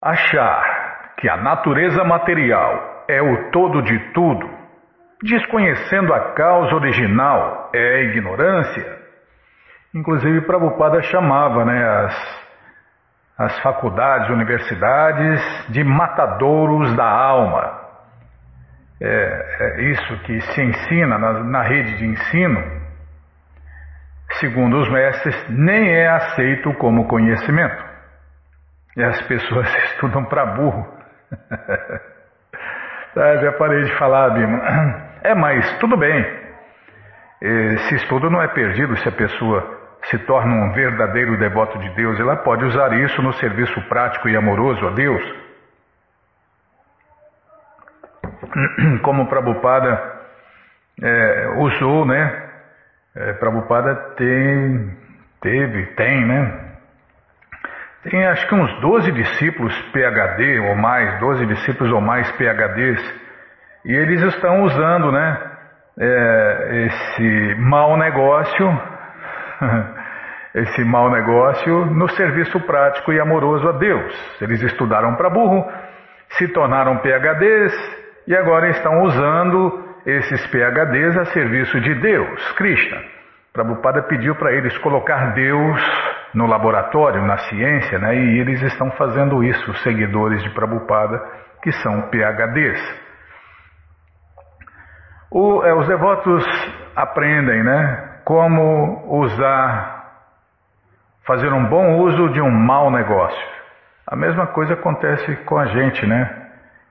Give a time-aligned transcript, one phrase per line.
[0.00, 4.48] Achar que a natureza material é o todo de tudo,
[5.22, 8.98] desconhecendo a causa original, é ignorância.
[9.92, 12.48] Inclusive, Prabhupada chamava né, as,
[13.38, 17.80] as faculdades, universidades de matadouros da alma.
[19.02, 19.06] É,
[19.60, 22.62] é isso que se ensina na, na rede de ensino,
[24.38, 27.87] segundo os mestres, nem é aceito como conhecimento.
[28.98, 30.84] E as pessoas estudam para burro.
[33.14, 34.60] tá, já parei de falar, Bima.
[35.22, 36.48] É, mas tudo bem.
[37.40, 42.18] Esse estudo não é perdido se a pessoa se torna um verdadeiro devoto de Deus.
[42.18, 45.22] Ela pode usar isso no serviço prático e amoroso a Deus.
[49.02, 50.18] Como Prabhupada
[51.00, 52.48] é, usou, né?
[53.14, 54.96] É, Prabhupada tem,
[55.40, 56.67] teve, tem, né?
[58.10, 63.00] Tem acho que uns 12 discípulos PhD ou mais, 12 discípulos ou mais PhDs,
[63.84, 65.38] e eles estão usando né,
[65.98, 68.80] é, esse mau negócio,
[70.54, 74.40] esse mau negócio no serviço prático e amoroso a Deus.
[74.40, 75.70] Eles estudaram para burro,
[76.30, 77.74] se tornaram PhDs
[78.26, 83.17] e agora estão usando esses PhDs a serviço de Deus, Krishna.
[83.58, 85.82] Prabhupada pediu para eles colocar Deus
[86.32, 88.14] no laboratório, na ciência, né?
[88.14, 91.20] e eles estão fazendo isso, os seguidores de Prabhupada,
[91.60, 92.80] que são PHDs.
[95.28, 96.44] O, é, os devotos
[96.94, 100.04] aprendem né, como usar,
[101.26, 103.48] fazer um bom uso de um mau negócio.
[104.06, 106.37] A mesma coisa acontece com a gente, né?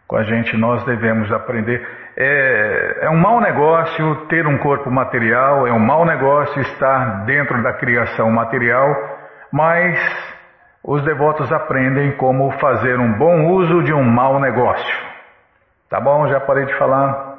[0.08, 1.86] Com a gente nós devemos aprender.
[2.16, 7.62] É, é um mau negócio ter um corpo material, é um mau negócio estar dentro
[7.62, 9.18] da criação material
[9.52, 10.00] mas
[10.84, 14.98] os devotos aprendem como fazer um bom uso de um mau negócio.
[15.90, 16.28] Tá bom?
[16.28, 17.36] Já parei de falar.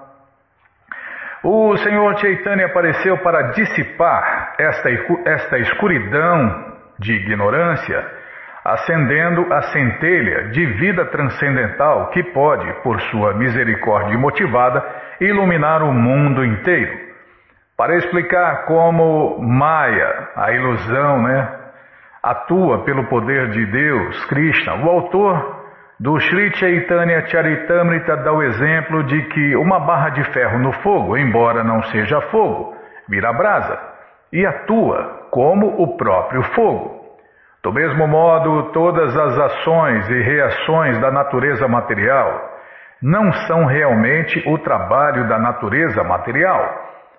[1.43, 4.91] O Senhor Chaitanya apareceu para dissipar esta,
[5.25, 8.05] esta escuridão de ignorância,
[8.69, 14.85] acendendo a centelha de vida transcendental que pode, por sua misericórdia motivada,
[15.21, 17.09] iluminar o mundo inteiro.
[17.77, 21.49] Para explicar como Maya, a ilusão, né,
[22.23, 24.75] atua pelo poder de Deus, Krishna.
[24.85, 25.65] O autor
[25.99, 31.17] do Sri Chaitanya Charitamrita dá o exemplo de que uma barra de ferro no fogo,
[31.17, 32.77] embora não seja fogo,
[33.09, 33.79] vira brasa
[34.31, 36.98] e atua como o próprio fogo.
[37.69, 42.51] Do mesmo modo, todas as ações e reações da natureza material
[43.03, 46.67] não são realmente o trabalho da natureza material,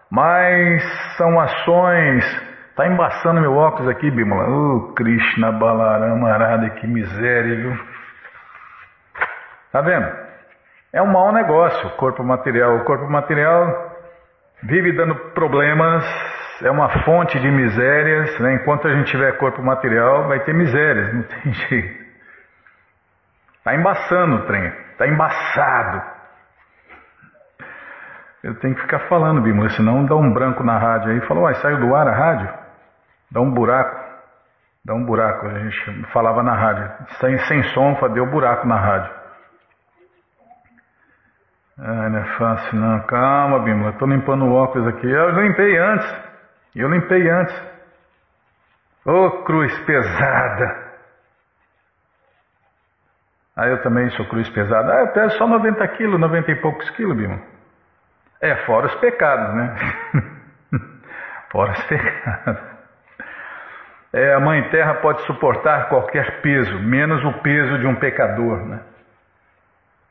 [0.10, 0.82] mas
[1.18, 4.50] são ações Tá embaçando meu óculos aqui, Bimala.
[4.50, 7.78] Ô, oh, Krishna Balarama Arada, que miséria, viu?
[9.70, 10.08] Tá vendo?
[10.94, 12.78] É um mau negócio o corpo material.
[12.78, 13.98] O corpo material
[14.64, 16.06] vive dando problemas,
[16.62, 18.40] é uma fonte de misérias.
[18.40, 18.56] Né?
[18.56, 22.10] Enquanto a gente tiver corpo material, vai ter misérias, não tem jeito.
[23.64, 26.02] Tá embaçando o trem, tá embaçado.
[28.42, 31.22] Eu tenho que ficar falando, Bimala, senão dá um branco na rádio aí.
[31.22, 32.50] Falou, uai, saiu do ar a rádio?
[33.30, 34.00] Dá um buraco.
[34.86, 35.46] Dá um buraco.
[35.46, 36.90] A gente falava na rádio.
[37.20, 39.14] Sem, sem som, deu buraco na rádio.
[41.78, 43.00] Ah, não é fácil não.
[43.02, 43.58] Calma.
[43.68, 45.10] Eu estou limpando o óculos aqui.
[45.10, 46.30] Eu limpei antes.
[46.76, 47.56] Eu limpei antes.
[49.06, 50.90] Ô oh, cruz pesada.
[53.56, 54.94] Ah, eu também sou cruz pesada.
[54.94, 57.42] Ah, eu peso só 90 quilos, 90 e poucos quilos, Bima.
[58.42, 59.76] É, fora os pecados, né?
[61.52, 62.62] fora os pecados.
[64.14, 68.66] É, a Mãe Terra pode suportar qualquer peso, menos o peso de um pecador.
[68.66, 68.80] Né?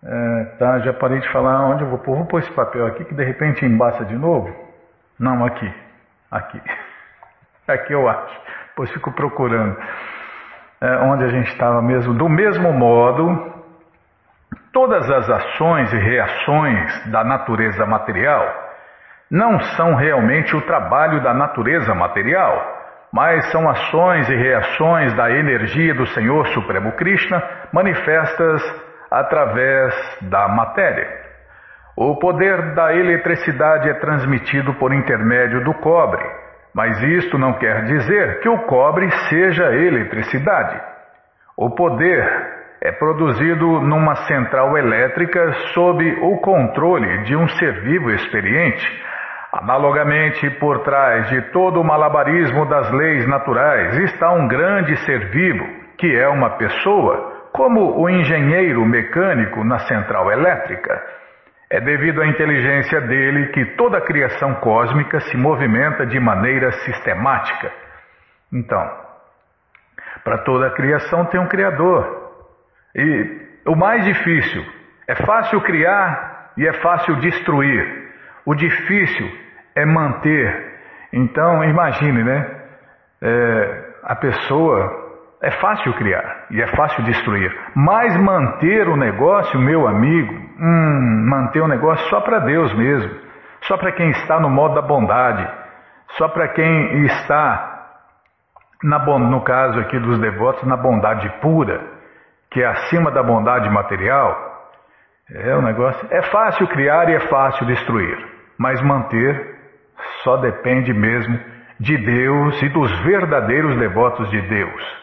[0.05, 2.17] É, tá, já parei de falar onde eu vou pôr.
[2.17, 4.55] Vou pôr esse papel aqui que de repente embaça de novo.
[5.19, 5.73] Não, aqui.
[6.31, 6.61] Aqui.
[7.69, 8.41] Aqui eu acho.
[8.69, 9.77] Depois fico procurando.
[10.81, 12.15] É, onde a gente estava mesmo.
[12.15, 13.53] Do mesmo modo,
[14.73, 18.67] todas as ações e reações da natureza material
[19.31, 22.79] não são realmente o trabalho da natureza material
[23.13, 27.43] mas são ações e reações da energia do Senhor Supremo Krishna
[27.73, 28.63] manifestas
[29.11, 31.28] através da matéria.
[32.01, 36.25] O poder da eletricidade é transmitido por intermédio do cobre,
[36.73, 40.81] mas isto não quer dizer que o cobre seja eletricidade.
[41.57, 42.23] O poder
[42.81, 48.87] é produzido numa central elétrica sob o controle de um ser vivo experiente
[49.53, 55.67] Analogamente, por trás de todo o malabarismo das leis naturais está um grande ser vivo,
[55.97, 61.03] que é uma pessoa, como o engenheiro mecânico na central elétrica.
[61.71, 67.71] É devido à inteligência dele que toda a criação cósmica se movimenta de maneira sistemática.
[68.53, 68.83] Então,
[70.25, 72.33] para toda a criação tem um Criador.
[72.95, 74.65] E o mais difícil
[75.07, 78.09] é fácil criar e é fácil destruir.
[78.47, 79.31] O difícil
[79.77, 80.75] é manter.
[81.13, 82.59] Então, imagine, né?
[83.21, 85.09] É, a pessoa
[85.43, 91.61] é fácil criar e é fácil destruir, mas manter o negócio, meu amigo, hum, manter
[91.61, 93.11] o negócio só para Deus mesmo,
[93.63, 95.49] só para quem está no modo da bondade,
[96.17, 97.87] só para quem está,
[98.83, 101.81] na, no caso aqui dos devotos, na bondade pura,
[102.51, 104.47] que é acima da bondade material.
[105.31, 106.09] É o negócio.
[106.11, 108.17] É fácil criar e é fácil destruir,
[108.57, 109.59] mas manter
[110.23, 111.39] só depende mesmo
[111.79, 114.99] de Deus e dos verdadeiros devotos de Deus.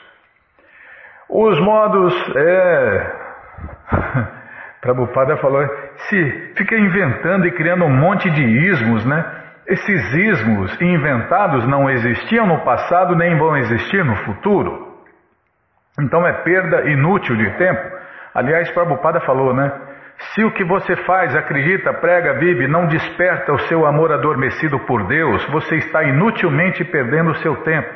[1.30, 3.16] Os modos, é.
[4.86, 9.26] Prabhupada falou, se fica inventando e criando um monte de ismos, né?
[9.66, 14.94] Esses ismos inventados não existiam no passado nem vão existir no futuro.
[16.00, 17.82] Então é perda inútil de tempo.
[18.36, 19.72] Aliás, Prabhupada falou, né?
[20.36, 25.08] Se o que você faz, acredita, prega, vive, não desperta o seu amor adormecido por
[25.08, 27.90] Deus, você está inutilmente perdendo o seu tempo.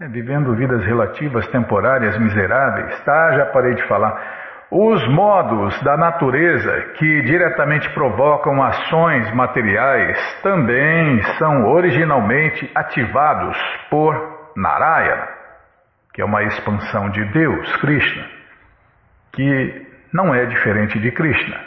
[0.00, 3.32] É, vivendo vidas relativas, temporárias, miseráveis, tá?
[3.32, 4.47] Já parei de falar.
[4.70, 13.56] Os modos da natureza que diretamente provocam ações materiais também são originalmente ativados
[13.88, 15.26] por Narayana,
[16.12, 18.26] que é uma expansão de Deus, Krishna,
[19.32, 21.60] que não é diferente de Krishna.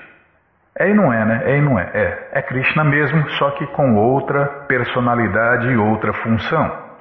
[0.77, 1.41] É e não é, né?
[1.45, 1.89] É e não é.
[1.93, 6.91] É, é Krishna mesmo, só que com outra personalidade e outra função.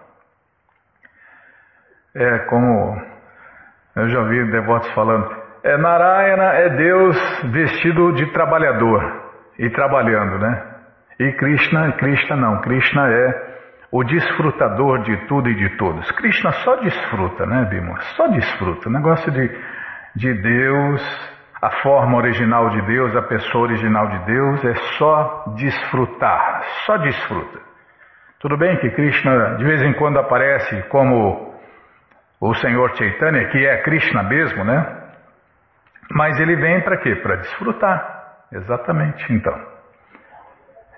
[2.14, 3.00] É como
[3.96, 7.16] eu já vi devotos falando, é Narayana é Deus
[7.52, 9.02] vestido de trabalhador
[9.58, 10.66] e trabalhando, né?
[11.18, 13.50] E Krishna, Krishna não, Krishna é
[13.92, 16.10] o desfrutador de tudo e de todos.
[16.12, 18.00] Krishna só desfruta, né, Bima?
[18.16, 18.88] Só desfruta.
[18.88, 19.50] O negócio de,
[20.16, 21.30] de Deus,
[21.60, 27.58] a forma original de Deus, a pessoa original de Deus é só desfrutar, só desfruta.
[28.38, 31.54] Tudo bem que Krishna de vez em quando aparece como
[32.40, 34.99] o Senhor Chaitanya, que é Krishna mesmo, né?
[36.12, 37.14] Mas ele vem para quê?
[37.16, 38.20] Para desfrutar.
[38.52, 39.54] Exatamente, então.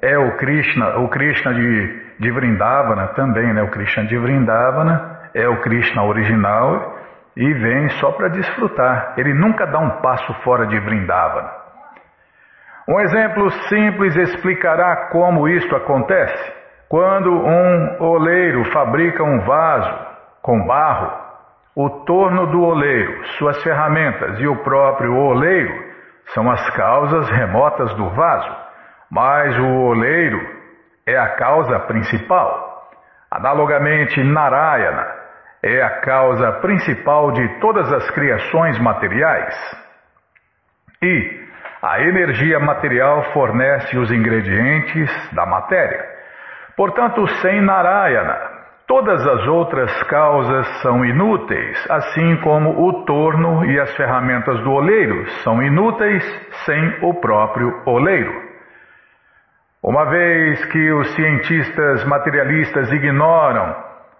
[0.02, 3.62] É o Krishna, o Krishna de, de Vrindavana também, né?
[3.62, 6.98] O Krishna de Vrindavana é o Krishna original
[7.36, 9.14] e vem só para desfrutar.
[9.16, 11.50] Ele nunca dá um passo fora de Vrindavana.
[12.88, 16.52] Um exemplo simples explicará como isto acontece.
[16.88, 20.06] Quando um oleiro fabrica um vaso
[20.42, 21.21] com barro,
[21.74, 25.92] o torno do oleiro, suas ferramentas e o próprio oleiro
[26.34, 28.56] são as causas remotas do vaso,
[29.10, 30.40] mas o oleiro
[31.06, 32.90] é a causa principal.
[33.30, 35.06] Analogamente, Narayana
[35.62, 39.54] é a causa principal de todas as criações materiais.
[41.02, 41.42] E
[41.82, 46.04] a energia material fornece os ingredientes da matéria.
[46.76, 48.51] Portanto, sem Narayana,
[48.86, 55.26] Todas as outras causas são inúteis, assim como o torno e as ferramentas do oleiro
[55.42, 56.24] são inúteis
[56.64, 58.32] sem o próprio oleiro.
[59.82, 63.74] Uma vez que os cientistas materialistas ignoram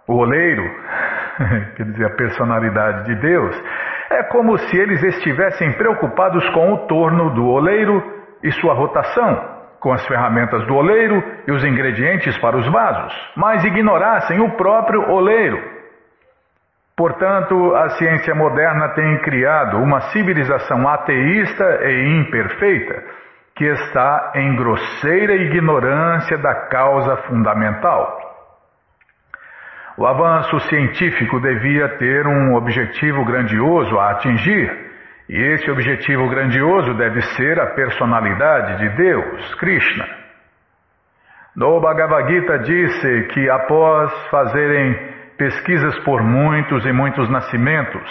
[0.07, 0.63] o oleiro,
[1.75, 3.63] quer dizer, a personalidade de Deus,
[4.09, 8.01] é como se eles estivessem preocupados com o torno do oleiro
[8.43, 9.52] e sua rotação
[9.83, 15.11] com as ferramentas do oleiro e os ingredientes para os vasos, mas ignorassem o próprio
[15.11, 15.61] oleiro.
[16.95, 23.03] Portanto, a ciência moderna tem criado uma civilização ateísta e imperfeita
[23.57, 28.21] que está em grosseira ignorância da causa fundamental.
[29.97, 34.82] O avanço científico devia ter um objetivo grandioso a atingir
[35.29, 40.05] e esse objetivo grandioso deve ser a personalidade de Deus, Krishna.
[41.55, 48.01] No Bhagavad Gita disse que após fazerem pesquisas por muitos e muitos nascimentos,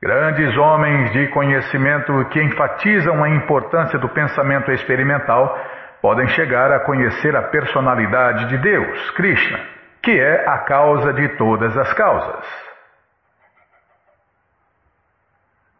[0.00, 5.58] grandes homens de conhecimento que enfatizam a importância do pensamento experimental
[6.00, 9.58] podem chegar a conhecer a personalidade de Deus, Krishna,
[10.02, 12.67] que é a causa de todas as causas.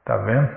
[0.09, 0.49] Está vendo?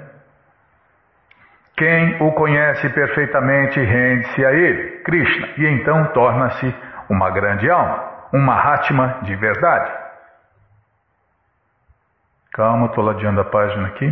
[1.76, 6.74] Quem o conhece perfeitamente rende-se a ele, Krishna, e então torna-se
[7.10, 9.92] uma grande alma, uma Mahatma de verdade.
[12.54, 14.08] Calma, estou ladeando a página aqui.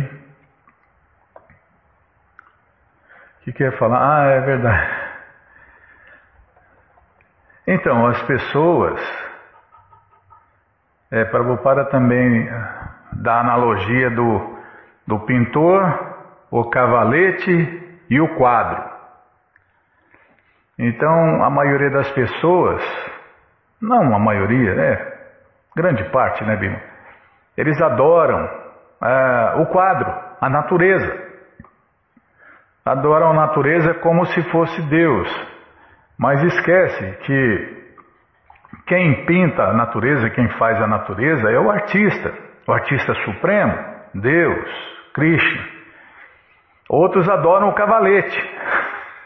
[3.38, 3.98] O que, que eu ia falar?
[3.98, 4.90] Ah, é verdade.
[7.66, 9.00] Então, as pessoas,
[11.10, 12.46] é, Prabhupada também
[13.12, 14.59] dá analogia do,
[15.10, 15.82] do pintor,
[16.50, 18.80] o cavalete e o quadro.
[20.78, 22.80] Então, a maioria das pessoas,
[23.82, 25.20] não a maioria, é
[25.76, 26.80] grande parte, né, Bima?
[27.56, 28.48] Eles adoram
[29.02, 31.28] é, o quadro, a natureza.
[32.86, 35.28] Adoram a natureza como se fosse Deus.
[36.16, 37.80] Mas esquece que
[38.86, 42.32] quem pinta a natureza, quem faz a natureza é o artista,
[42.66, 43.74] o artista supremo,
[44.14, 45.80] Deus, Krishna.
[46.88, 48.50] Outros adoram o cavalete.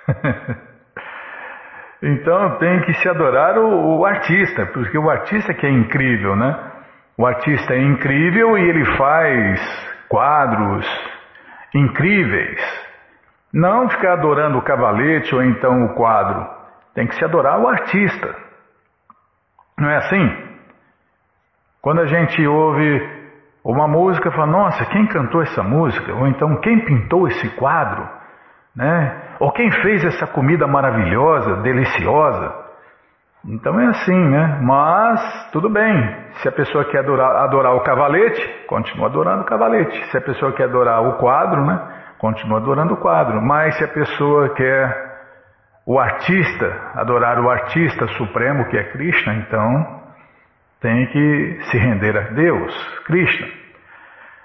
[2.03, 6.73] então tem que se adorar o, o, artista, porque o artista que é incrível, né?
[7.17, 10.87] O artista é incrível e ele faz quadros
[11.75, 12.61] incríveis.
[13.53, 16.47] Não ficar adorando o cavalete ou então o quadro.
[16.95, 18.35] Tem que se adorar o artista.
[19.79, 20.45] Não é assim?
[21.81, 23.14] Quando a gente ouve
[23.73, 26.13] uma música, fala, nossa, quem cantou essa música?
[26.13, 28.07] Ou então, quem pintou esse quadro?
[28.77, 29.23] Né?
[29.41, 32.65] Ou quem fez essa comida maravilhosa, deliciosa?
[33.47, 34.59] Então é assim, né?
[34.63, 36.17] Mas tudo bem.
[36.35, 40.05] Se a pessoa quer adorar, adorar o cavalete, continua adorando o cavalete.
[40.11, 41.81] Se a pessoa quer adorar o quadro, né?
[42.19, 43.41] Continua adorando o quadro.
[43.43, 45.15] Mas se a pessoa quer
[45.87, 50.04] o artista, adorar o artista supremo que é Krishna, então
[50.85, 53.49] tem que se render a Deus, Krishna.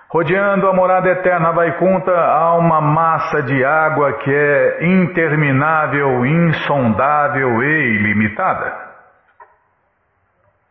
[0.09, 7.95] Rodeando a morada eterna Vaikunta há uma massa de água que é interminável, insondável e
[7.97, 8.73] ilimitada.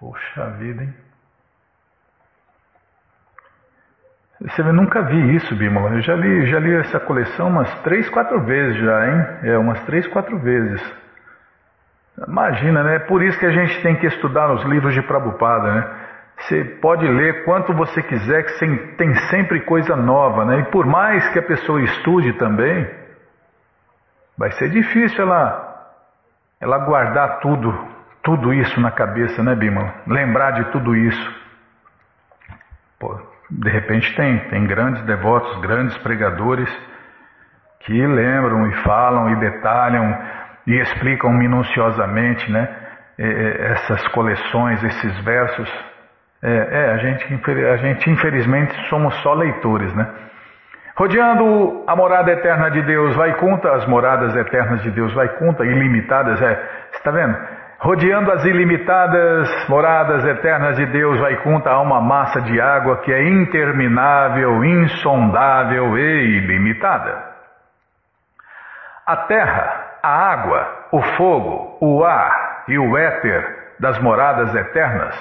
[0.01, 0.95] Poxa vida, hein?
[4.41, 5.97] Você nunca vi isso, Bímola.
[5.97, 9.27] Eu já li, já li essa coleção umas três, quatro vezes já, hein?
[9.43, 11.08] É, umas três, quatro vezes.
[12.27, 12.97] Imagina, né?
[12.97, 15.91] É por isso que a gente tem que estudar os livros de Prabhupada, né?
[16.39, 20.61] Você pode ler quanto você quiser, que tem sempre coisa nova, né?
[20.61, 22.89] E por mais que a pessoa estude também,
[24.37, 25.93] vai ser difícil ela,
[26.61, 27.77] ela guardar tudo,
[28.23, 29.95] tudo isso na cabeça, né, Bima?
[30.07, 31.39] Lembrar de tudo isso.
[33.01, 33.21] Pô,
[33.51, 36.69] de repente tem, tem grandes devotos, grandes pregadores
[37.81, 40.19] que lembram e falam e detalham
[40.69, 42.69] e explicam minuciosamente né,
[43.19, 45.69] essas coleções, esses versos.
[46.43, 50.07] É, é, a, gente, a gente infelizmente somos só leitores, né?
[50.95, 55.65] Rodeando a morada eterna de Deus vai conta, as moradas eternas de Deus vai conta,
[55.65, 57.37] ilimitadas, é, está vendo?
[57.81, 63.13] Rodeando as ilimitadas moradas eternas de Deus, vai conta há uma massa de água que
[63.13, 67.25] é interminável, insondável e ilimitada.
[69.07, 75.15] A terra, a água, o fogo, o ar e o éter das moradas eternas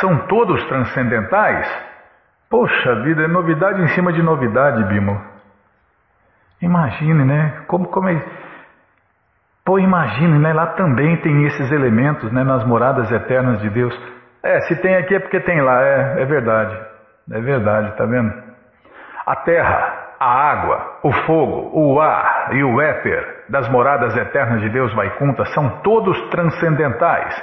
[0.00, 1.66] são todos transcendentais?
[2.50, 5.20] Poxa vida, é novidade em cima de novidade, Bimo.
[6.60, 7.64] Imagine, né?
[7.66, 8.22] Como, como é
[9.64, 10.52] Pô, imagine, né?
[10.52, 12.42] Lá também tem esses elementos, né?
[12.42, 13.96] Nas moradas eternas de Deus.
[14.42, 16.76] É, se tem aqui é porque tem lá, é, é verdade.
[17.30, 18.32] É verdade, tá vendo?
[19.24, 24.70] A terra, a água, o fogo, o ar e o éter das moradas eternas de
[24.70, 27.34] Deus Vaikunta são todos transcendentais.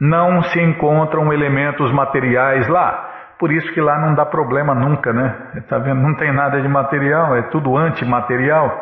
[0.00, 3.10] Não se encontram elementos materiais lá.
[3.38, 5.62] Por isso que lá não dá problema nunca, né?
[5.68, 6.00] Tá vendo?
[6.00, 8.72] Não tem nada de material, é tudo antimaterial.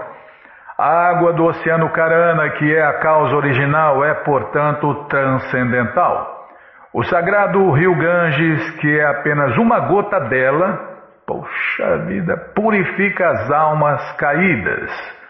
[0.79, 6.47] A água do Oceano Carana, que é a causa original, é, portanto, transcendental.
[6.95, 10.79] O sagrado rio Ganges, que é apenas uma gota dela,
[11.27, 15.22] poxa vida, purifica as almas caídas.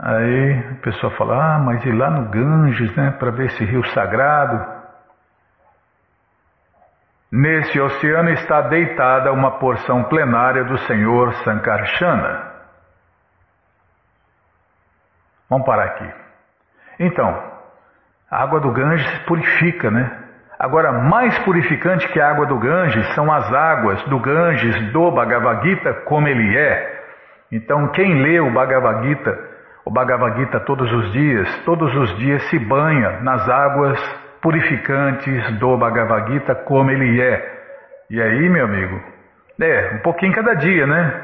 [0.00, 3.84] Aí a pessoa fala, ah, mas ir lá no Ganges, né, para ver esse rio
[3.88, 4.78] sagrado.
[7.32, 12.48] Nesse oceano está deitada uma porção plenária do Senhor Sankarsana.
[15.50, 16.14] Vamos parar aqui.
[17.00, 17.58] Então,
[18.30, 20.24] a água do Ganges purifica, né?
[20.58, 25.62] Agora, mais purificante que a água do Ganges são as águas do Ganges do Bhagavad
[25.62, 26.98] Gita, como ele é.
[27.50, 29.38] Então, quem lê o Bhagavad Gita,
[29.88, 33.98] o Bhagavad Gita todos os dias, todos os dias se banha nas águas
[34.42, 37.58] purificantes do Bhagavad Gita como ele é.
[38.10, 39.00] E aí, meu amigo,
[39.58, 41.22] é, um pouquinho cada dia, né?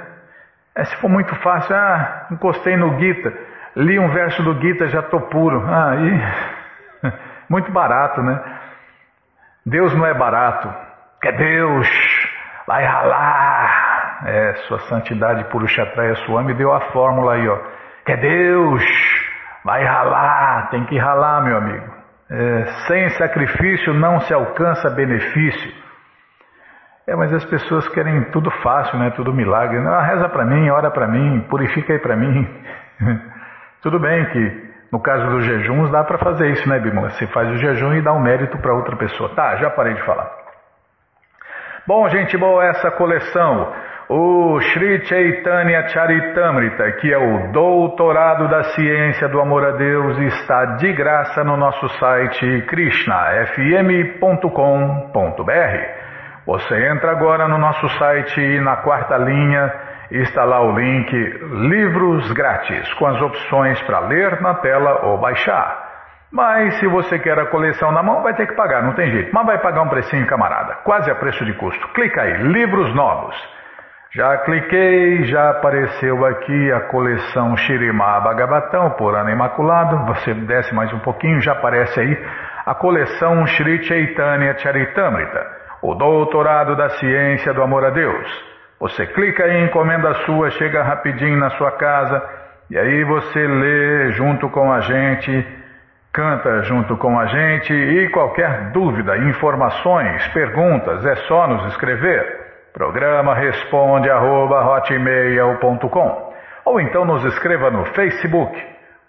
[0.75, 3.35] É, se for muito fácil, ah, encostei no Gita,
[3.77, 5.63] li um verso do Gita, já estou puro.
[5.69, 7.13] Ah, aí,
[7.51, 8.41] muito barato, né?
[9.67, 10.75] Deus não é barato,
[11.21, 11.87] que Deus
[12.67, 14.25] vai ralar.
[14.25, 17.74] É, sua santidade Purushatraya Swami deu a fórmula aí, ó.
[18.05, 18.83] Que Deus
[19.65, 21.95] vai ralar, tem que ralar, meu amigo.
[22.31, 25.73] É, sem sacrifício não se alcança benefício.
[27.07, 29.11] É, mas as pessoas querem tudo fácil, né?
[29.11, 29.79] Tudo milagre.
[29.81, 32.49] Não, reza para mim, ora para mim, purifica aí para mim.
[33.83, 37.11] tudo bem que no caso dos jejuns dá para fazer isso, né, Bimala?
[37.11, 39.35] Você faz o jejum e dá um mérito para outra pessoa.
[39.35, 40.31] Tá, já parei de falar.
[41.87, 43.73] Bom, gente boa, essa coleção,
[44.17, 50.77] o Sri Chaitanya Charitamrita, que é o doutorado da ciência do amor a Deus, está
[50.77, 54.45] de graça no nosso site krishnafm.com.br.
[56.47, 59.75] Você entra agora no nosso site e na quarta linha
[60.13, 61.13] está lá o link
[61.69, 65.93] Livros Grátis, com as opções para ler na tela ou baixar.
[66.31, 69.35] Mas se você quer a coleção na mão, vai ter que pagar, não tem jeito.
[69.35, 71.89] Mas vai pagar um precinho, camarada, quase a preço de custo.
[71.89, 73.64] Clica aí, Livros Novos.
[74.15, 80.07] Já cliquei, já apareceu aqui a coleção Shirimá Bhagavatam, por ano imaculado.
[80.07, 82.27] Você desce mais um pouquinho, já aparece aí
[82.65, 88.27] a coleção Shri Chaitanya Charitamrita o doutorado da ciência do amor a Deus.
[88.81, 92.23] Você clica em encomenda sua, chega rapidinho na sua casa
[92.71, 95.47] e aí você lê junto com a gente,
[96.13, 102.44] canta junto com a gente e qualquer dúvida, informações, perguntas, é só nos escrever.
[102.75, 104.83] Programa responde arroba,
[106.65, 108.61] ou então nos escreva no Facebook,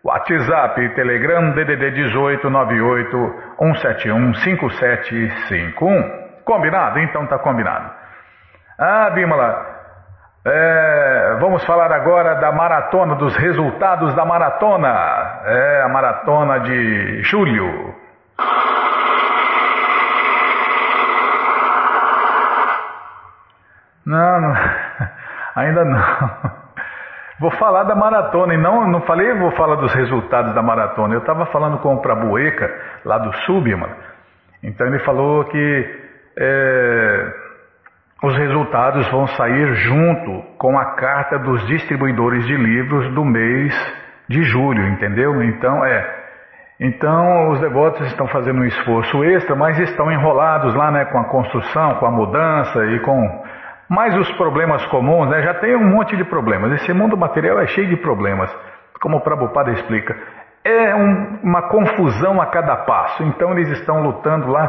[0.03, 6.43] WhatsApp, Telegram DDD 18 98 171 5751.
[6.45, 7.00] Combinado?
[7.00, 7.89] Então tá combinado.
[8.77, 9.65] Ah, Bímola,
[10.45, 15.41] é, vamos falar agora da maratona, dos resultados da maratona.
[15.43, 17.95] É, a maratona de julho.
[24.05, 24.53] Não, não
[25.55, 26.55] ainda não.
[27.39, 31.15] Vou falar da maratona e não, não falei, vou falar dos resultados da maratona.
[31.15, 32.69] Eu estava falando com o Prabueca,
[33.03, 33.93] lá do Sul, Bímola.
[34.63, 36.06] Então ele falou que
[36.38, 37.34] é,
[38.23, 43.73] os resultados vão sair junto com a carta dos distribuidores de livros do mês
[44.30, 45.43] de julho, entendeu?
[45.43, 46.23] Então é.
[46.80, 51.25] Então os devotos estão fazendo um esforço extra, mas estão enrolados lá, né, com a
[51.25, 53.44] construção, com a mudança e com
[53.89, 55.41] mais os problemas comuns, né?
[55.41, 56.71] Já tem um monte de problemas.
[56.74, 58.54] Esse mundo material é cheio de problemas,
[59.02, 60.15] como o Prabhupada explica.
[60.63, 63.24] É um, uma confusão a cada passo.
[63.24, 64.67] Então eles estão lutando lá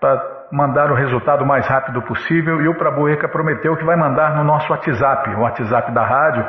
[0.00, 4.36] para mandar o resultado o mais rápido possível e o Prabueca prometeu que vai mandar
[4.36, 6.46] no nosso WhatsApp, o WhatsApp da rádio,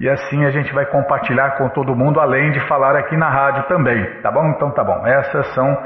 [0.00, 3.64] e assim a gente vai compartilhar com todo mundo, além de falar aqui na rádio
[3.64, 4.48] também, tá bom?
[4.48, 5.06] Então tá bom.
[5.06, 5.78] Essas são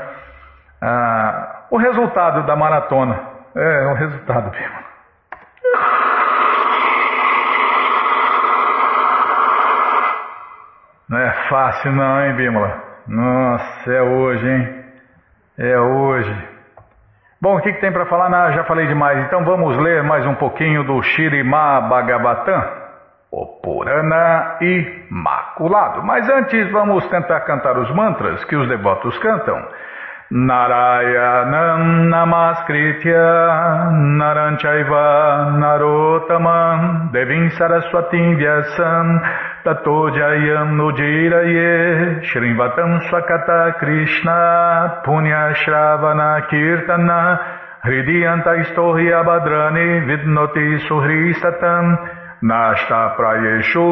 [0.83, 3.19] ah, o resultado da maratona.
[3.55, 4.86] É, o resultado mesmo.
[11.09, 12.83] Não é fácil não, hein, Bímola?
[13.07, 14.85] Nossa, é hoje, hein?
[15.57, 16.49] É hoje.
[17.41, 18.29] Bom, o que, que tem para falar?
[18.29, 19.25] Não, já falei demais.
[19.27, 22.61] Então vamos ler mais um pouquinho do Shirimá Bhagavatam,
[23.31, 26.03] o Purana Imaculado.
[26.03, 29.65] Mas antes vamos tentar cantar os mantras que os devotos cantam.
[30.33, 39.23] Narayanam Namaskritya Naranchaiva Narotamam Devim Saraswatim Vyasam
[39.63, 47.39] Tato Jayam Nujiraye Shrivatam Swakata Krishna Punya Shravana Kirtana
[47.85, 51.97] Hridiyanta Istohi Abhadrani Vidnoti Suhri Satam
[52.43, 53.87] Nashta Prayeshu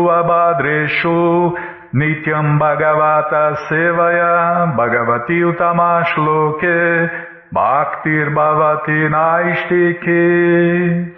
[1.94, 6.66] Nityam Bhagavata Sevaya Bhagavati Utamashloke
[7.52, 11.14] Bhaktir Bhavati Naistike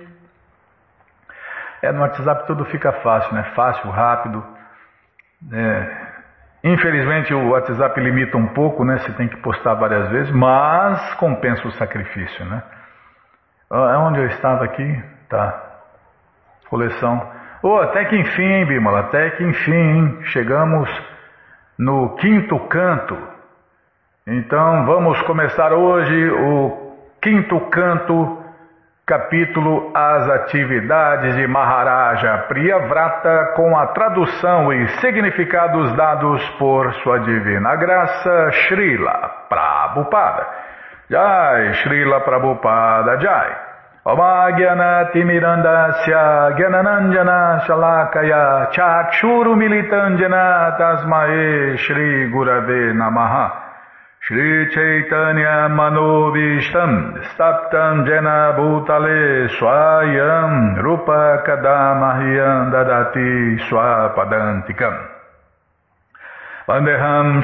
[1.80, 3.44] É, no WhatsApp tudo fica fácil, né?
[3.54, 4.44] Fácil, rápido.
[5.50, 5.96] É.
[6.62, 8.98] Infelizmente o WhatsApp limita um pouco, né?
[8.98, 12.62] Você tem que postar várias vezes, mas compensa o sacrifício, né?
[13.72, 15.02] É onde eu estava aqui?
[15.30, 15.58] Tá.
[16.68, 18.88] Coleção Oh, até que enfim, hein?
[18.98, 20.18] Até que enfim, hein?
[20.24, 20.88] Chegamos
[21.78, 23.16] no quinto canto.
[24.26, 28.42] Então vamos começar hoje o quinto canto,
[29.06, 37.76] capítulo As Atividades de Maharaja Priyavrata, com a tradução e significados dados por Sua Divina
[37.76, 40.46] Graça, Srila Prabhupada.
[41.08, 43.65] Jai, Srila Prabhupada Jai.
[45.26, 53.50] Mirandasya Gyananandjana Shalakaya Chakshuru Militanjana Tasmae Shri Gurave Namaha.
[54.20, 64.94] Shri Chaitanya Manobishtam Staptam Jena Bhutale Swayam Rupa Kadamahyam Dadati Swapadantikam.
[66.68, 67.42] Vandeham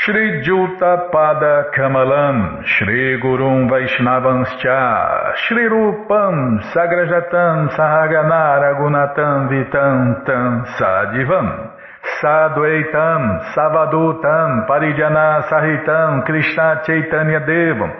[0.00, 11.74] Shri Juta Pada Kamalam Shri Gurum Vaishnavanscha Shri Rupam Sagrajatam Sahagana Ragunatam Vitam Tam Sadivam
[12.22, 17.92] Sadhuaitam, Savadutam, Parijana Sahitam, Krishna Chaitanya Devam,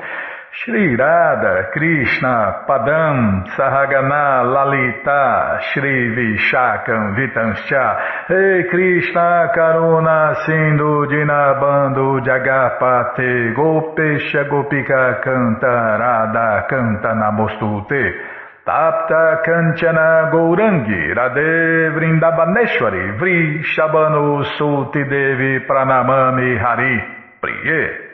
[0.51, 13.55] Shri Radha, Krishna, Padam, Sahagana, Lalita, Shri Vishakam, Vitanscha, Rei Krishna, Karuna, Sindhu, Dinabando, Jagapate,
[13.55, 25.65] Gopesha, Gopika, Canta, Radha, Canta, Namostute, Tapta Kanchana Gourangi Radhe Vrindabaneshwari Vri Shabano Suti Devi
[25.65, 27.01] Pranamami Hari
[27.41, 28.08] Priye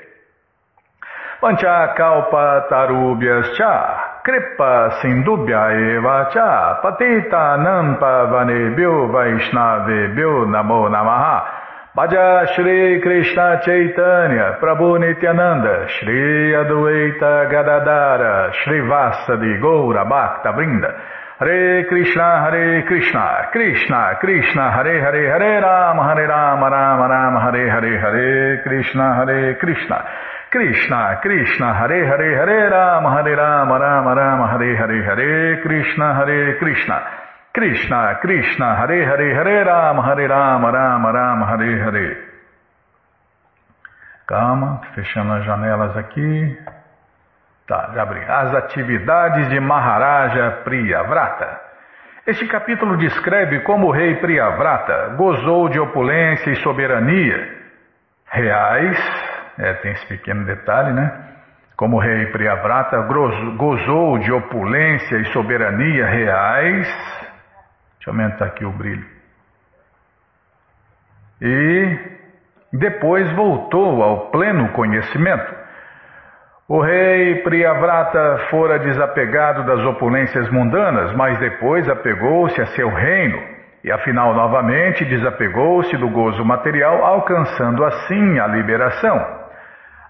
[1.44, 11.44] Pancha Kalpa Tarubhyas Cha Kripa Sindubhya Eva Cha Patita Nampa Vanebhyo Vaishnavebhyo Namo Namaha.
[11.94, 12.46] Bhaja
[13.02, 20.98] Krishna Chaitanya, Prabhu Nityananda, Shri Adueita Gadadara, Shri Vasadi Goura Bhakta Brinda,
[21.38, 26.26] Hare Krishna, Hare Krishna, Krishna, Krishna, Hare Hare, Hare Rama, Hare
[30.54, 36.56] Krishna, Krishna, Hare Hare, Hare Rama, Hare Rama, Rama Rama, Hare Hare, Hare Krishna, Hare
[36.58, 37.02] Krishna,
[37.52, 42.16] Krishna, Krishna, Hare Hare, Hare Rama, Hare Rama, Rama Rama, Hare Hare.
[44.28, 46.56] Calma, fechando as janelas aqui.
[47.66, 48.20] Tá, já abri.
[48.24, 51.62] As atividades de Maharaja Priyavrata.
[52.24, 57.64] Este capítulo descreve como o rei Priyavrata gozou de opulência e soberania
[58.30, 61.12] reais, é, tem esse pequeno detalhe, né?
[61.76, 63.00] Como o rei Priyavrata
[63.56, 66.88] gozou de opulência e soberania reais
[68.04, 69.06] Deixa eu aumentar aqui o brilho.
[71.40, 71.98] E
[72.70, 75.54] depois voltou ao pleno conhecimento.
[76.68, 83.42] O rei Priyavrata fora desapegado das opulências mundanas, mas depois apegou-se a seu reino
[83.82, 89.43] e afinal novamente desapegou-se do gozo material, alcançando assim a liberação.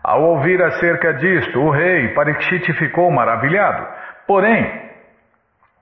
[0.05, 3.87] Ao ouvir acerca disto, o rei Parikshit ficou maravilhado.
[4.27, 4.71] Porém,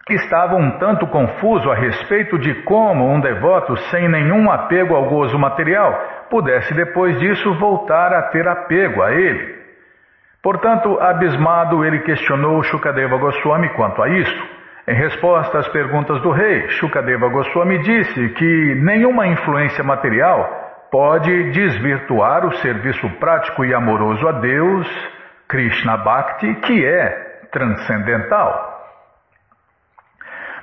[0.09, 5.37] estava um tanto confuso a respeito de como um devoto sem nenhum apego ao gozo
[5.37, 5.93] material
[6.31, 9.61] pudesse depois disso voltar a ter apego a ele.
[10.41, 14.63] Portanto, abismado, ele questionou Shukadeva Goswami quanto a isto.
[14.87, 20.62] Em resposta às perguntas do rei, Shukadeva Goswami disse que nenhuma influência material
[20.93, 24.87] pode desvirtuar o serviço prático e amoroso a Deus,
[25.49, 28.71] Krishna Bhakti, que é transcendental.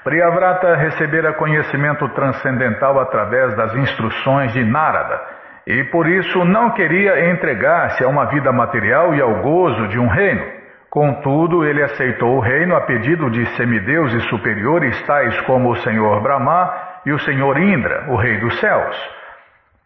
[0.04, 5.20] Priyavrata recebera conhecimento transcendental através das instruções de Narada
[5.66, 10.08] e por isso não queria entregar-se a uma vida material e ao gozo de um
[10.08, 10.46] reino.
[10.92, 16.72] Contudo, ele aceitou o reino a pedido de semideuses superiores tais como o Senhor Brahma
[17.06, 19.19] e o Senhor Indra, o Rei dos Céus.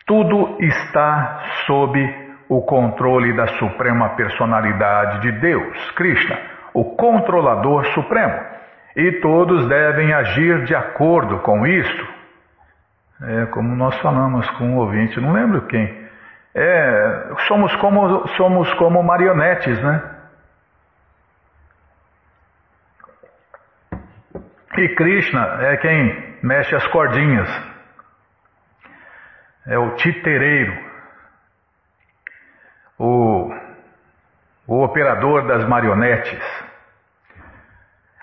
[0.06, 2.00] Tudo está sob
[2.50, 6.38] o controle da Suprema Personalidade de Deus, Krishna,
[6.74, 8.54] o Controlador Supremo.
[8.96, 12.08] E todos devem agir de acordo com isto.
[13.22, 16.04] É como nós falamos com um ouvinte, não lembro quem.
[16.54, 20.04] É, somos como somos como marionetes, né?
[24.78, 27.73] E Krishna é quem mexe as cordinhas.
[29.68, 30.78] É o titereiro.
[33.00, 33.54] O,
[34.68, 36.42] o operador das marionetes.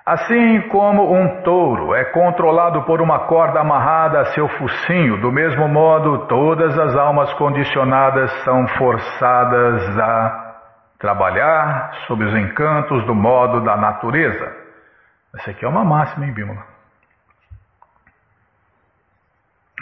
[0.05, 5.69] Assim como um touro é controlado por uma corda amarrada a seu focinho, do mesmo
[5.69, 10.51] modo todas as almas condicionadas são forçadas a
[10.99, 14.57] trabalhar sob os encantos do modo da natureza.
[15.37, 16.63] Essa aqui é uma máxima, hein, Bímola?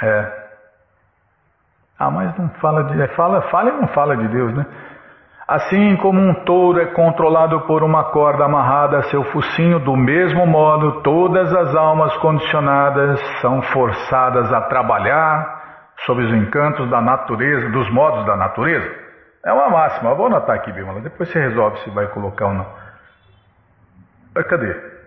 [0.03, 0.38] É.
[1.99, 3.03] Ah, mas não fala de.
[3.03, 4.65] É, fala, fala e não fala de Deus, né?
[5.49, 10.47] Assim como um touro é controlado por uma corda amarrada a seu focinho, do mesmo
[10.47, 15.59] modo, todas as almas condicionadas são forçadas a trabalhar
[16.05, 18.95] sob os encantos da natureza, dos modos da natureza.
[19.45, 20.15] É uma máxima.
[20.15, 21.01] Vou anotar aqui, Bímola.
[21.01, 22.67] Depois você resolve se vai colocar ou não.
[24.35, 24.99] Mas cadê?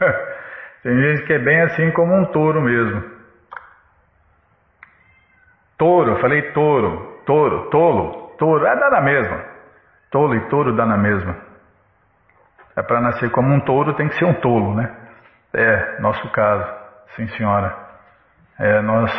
[0.88, 3.04] Tem gente que é bem assim como um touro mesmo.
[6.16, 9.38] falei touro, touro, tolo, touro, é dá na mesma.
[10.10, 11.36] Tolo e touro dá na mesma.
[12.74, 14.90] É para nascer como um touro tem que ser um tolo, né?
[15.52, 16.66] É, nosso caso,
[17.16, 17.76] sim senhora.
[18.58, 19.12] É, nós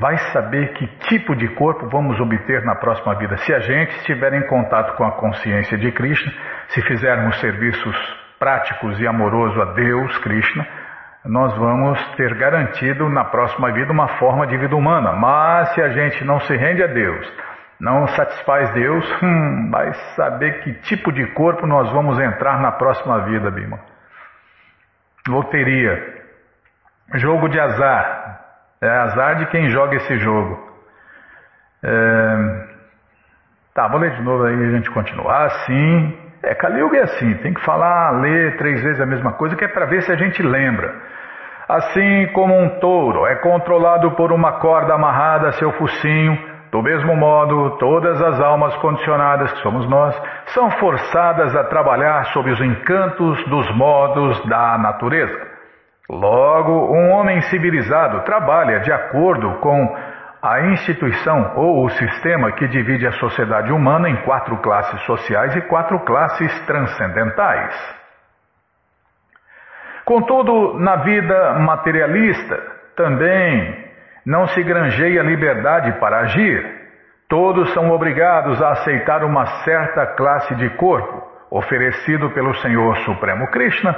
[0.00, 3.36] vai saber que tipo de corpo vamos obter na próxima vida.
[3.36, 6.32] Se a gente estiver em contato com a consciência de Krishna,
[6.70, 10.82] se fizermos serviços práticos e amorosos a Deus, Krishna,
[11.24, 15.12] nós vamos ter garantido na próxima vida uma forma de vida humana.
[15.12, 17.32] Mas se a gente não se rende a Deus,
[17.80, 23.20] não satisfaz Deus, hum, vai saber que tipo de corpo nós vamos entrar na próxima
[23.20, 23.80] vida, Bima.
[25.26, 26.22] Loteria,
[27.14, 28.40] jogo de azar,
[28.82, 30.72] é azar de quem joga esse jogo.
[31.82, 32.74] É...
[33.74, 35.46] Tá, vou ler de novo aí a gente continua.
[35.46, 39.64] Assim, é, Kaliuga é assim, tem que falar, ler três vezes a mesma coisa, que
[39.64, 40.94] é para ver se a gente lembra.
[41.68, 46.38] Assim como um touro é controlado por uma corda amarrada a seu focinho,
[46.70, 52.50] do mesmo modo, todas as almas condicionadas, que somos nós, são forçadas a trabalhar sob
[52.50, 55.54] os encantos dos modos da natureza.
[56.10, 59.96] Logo, um homem civilizado trabalha de acordo com
[60.42, 65.62] a instituição ou o sistema que divide a sociedade humana em quatro classes sociais e
[65.62, 68.03] quatro classes transcendentais.
[70.04, 72.60] Contudo, na vida materialista
[72.96, 73.84] também
[74.24, 76.82] não se granjeia liberdade para agir.
[77.28, 83.94] Todos são obrigados a aceitar uma certa classe de corpo oferecido pelo Senhor Supremo Krishna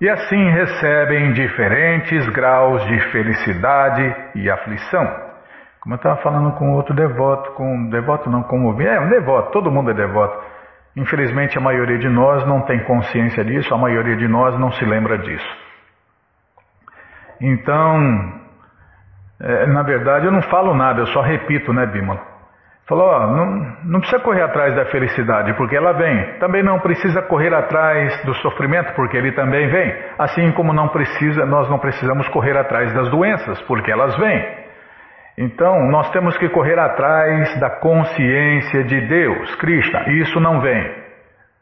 [0.00, 5.06] e assim recebem diferentes graus de felicidade e aflição.
[5.80, 9.70] Como eu estava falando com outro devoto, com devoto não, com é um devoto, todo
[9.70, 10.38] mundo é devoto.
[11.00, 14.84] Infelizmente a maioria de nós não tem consciência disso, a maioria de nós não se
[14.84, 15.58] lembra disso.
[17.40, 18.34] Então,
[19.40, 22.28] é, na verdade eu não falo nada, eu só repito, né, Bimala?
[22.86, 26.38] Falou, ó, não, não precisa correr atrás da felicidade, porque ela vem.
[26.40, 29.94] Também não precisa correr atrás do sofrimento, porque ele também vem.
[30.18, 34.59] Assim como não precisa, nós não precisamos correr atrás das doenças, porque elas vêm.
[35.38, 40.10] Então, nós temos que correr atrás da consciência de Deus, Krishna.
[40.10, 41.00] Isso não vem.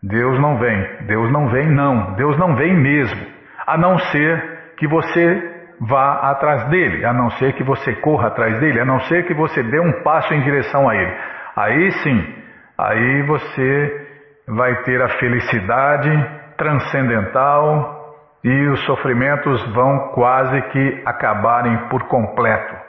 [0.02, 1.06] Deus não vem.
[1.06, 2.14] Deus não vem, não.
[2.14, 3.26] Deus não vem mesmo.
[3.66, 8.58] A não ser que você vá atrás dele, a não ser que você corra atrás
[8.58, 11.16] dele, a não ser que você dê um passo em direção a ele.
[11.56, 12.34] Aí sim,
[12.76, 14.06] aí você
[14.48, 16.10] vai ter a felicidade
[16.56, 22.87] transcendental e os sofrimentos vão quase que acabarem por completo.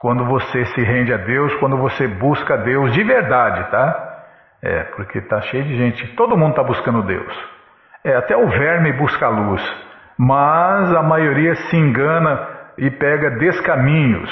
[0.00, 4.24] Quando você se rende a Deus, quando você busca Deus de verdade, tá?
[4.62, 7.32] É, porque tá cheio de gente, todo mundo está buscando Deus.
[8.02, 9.62] É, até o verme busca a luz.
[10.16, 14.30] Mas a maioria se engana e pega descaminhos.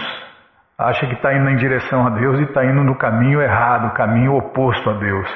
[0.79, 4.37] Acha que está indo em direção a Deus e está indo no caminho errado, caminho
[4.37, 5.29] oposto a Deus.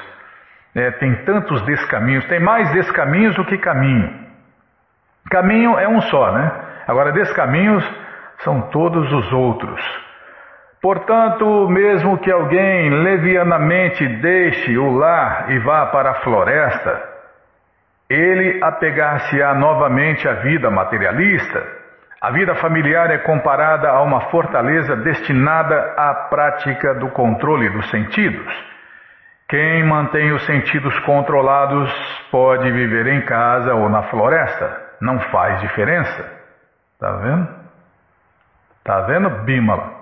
[0.75, 4.11] É, tem tantos descaminhos, tem mais descaminhos do que caminho.
[5.31, 6.51] Caminho é um só, né?
[6.89, 7.85] Agora, descaminhos
[8.39, 10.12] são todos os outros.
[10.83, 17.09] Portanto, mesmo que alguém levianamente deixe o lar e vá para a floresta,
[18.11, 21.65] ele apegar-se-á novamente à vida materialista.
[22.21, 28.53] A vida familiar é comparada a uma fortaleza destinada à prática do controle dos sentidos.
[29.49, 31.93] Quem mantém os sentidos controlados
[32.33, 36.29] pode viver em casa ou na floresta, não faz diferença.
[36.99, 37.49] Tá vendo?
[38.83, 40.02] Tá vendo, Bimala?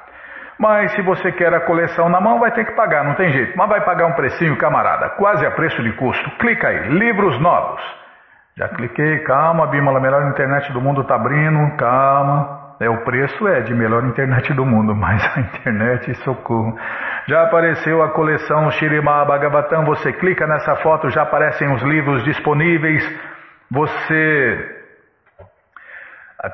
[0.58, 3.58] Mas se você quer a coleção na mão, vai ter que pagar, não tem jeito.
[3.58, 6.30] Mas vai pagar um precinho, camarada, quase a preço de custo.
[6.38, 7.82] Clica aí, livros novos.
[8.58, 12.64] Já cliquei, calma, Bímola, a melhor internet do mundo está abrindo, calma.
[12.80, 16.78] É, o preço é de melhor internet do mundo, mas a internet, socorro.
[17.28, 23.04] Já apareceu a coleção Shirima Bhagavatam, você clica nessa foto, já aparecem os livros disponíveis.
[23.72, 24.75] Você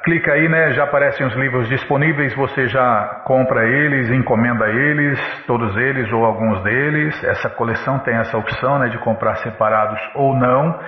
[0.03, 0.73] Clica aí, né?
[0.73, 6.63] Já aparecem os livros disponíveis, você já compra eles, encomenda eles, todos eles ou alguns
[6.63, 7.23] deles.
[7.23, 10.79] Essa coleção tem essa opção, né, de comprar separados ou não.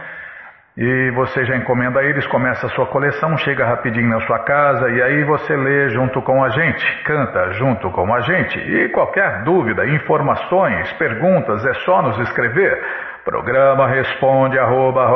[0.77, 5.03] E você já encomenda eles, começa a sua coleção, chega rapidinho na sua casa e
[5.03, 8.57] aí você lê junto com a gente, canta junto com a gente.
[8.59, 12.81] E qualquer dúvida, informações, perguntas, é só nos escrever.
[13.25, 15.07] Programa responde arroba,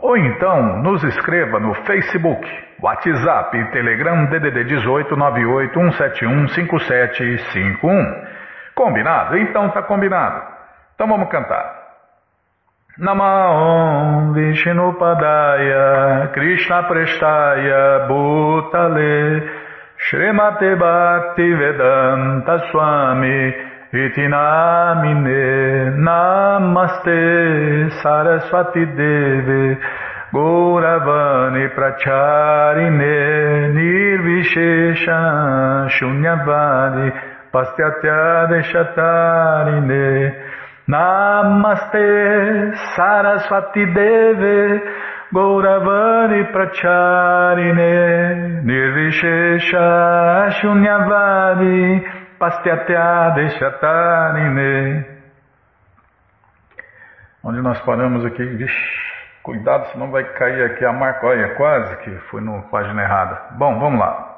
[0.00, 2.48] ou então nos escreva no Facebook,
[2.80, 8.26] WhatsApp e Telegram DDD 18 98 171 5751.
[8.76, 9.36] Combinado?
[9.38, 10.40] Então tá combinado.
[10.94, 11.84] Então vamos cantar.
[12.98, 19.50] Namaon Vishnupadaya Krishna Prestaya Bhutale
[19.98, 23.65] Srimate Bhakti Vedanta Swami
[23.96, 29.78] Itinamine Namaste Saraswati Deve
[30.32, 35.18] Gauravani Pracharine Nirvishesha
[35.88, 37.10] Shunyavani
[37.52, 40.06] Pastyatya Deshatarine
[40.88, 42.06] Namaste
[42.94, 44.80] Saraswati Deve
[45.32, 47.92] Gauravani Pracharine
[48.62, 49.86] Nirvishesha
[50.60, 52.02] Shunyavadi
[52.38, 55.04] Pastyatya Deshatarine
[57.42, 58.44] Onde nós paramos aqui?
[58.44, 59.00] Vixe,
[59.42, 61.26] cuidado, senão vai cair aqui a marca.
[61.26, 63.40] Olha, quase que foi na página errada.
[63.52, 64.34] Bom, vamos lá.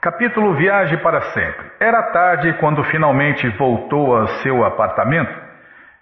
[0.00, 1.70] Capítulo Viagem para Sempre.
[1.78, 5.44] Era tarde quando finalmente voltou ao seu apartamento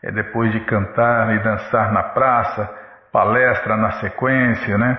[0.03, 2.69] é depois de cantar e dançar na praça,
[3.13, 4.99] palestra na sequência, né?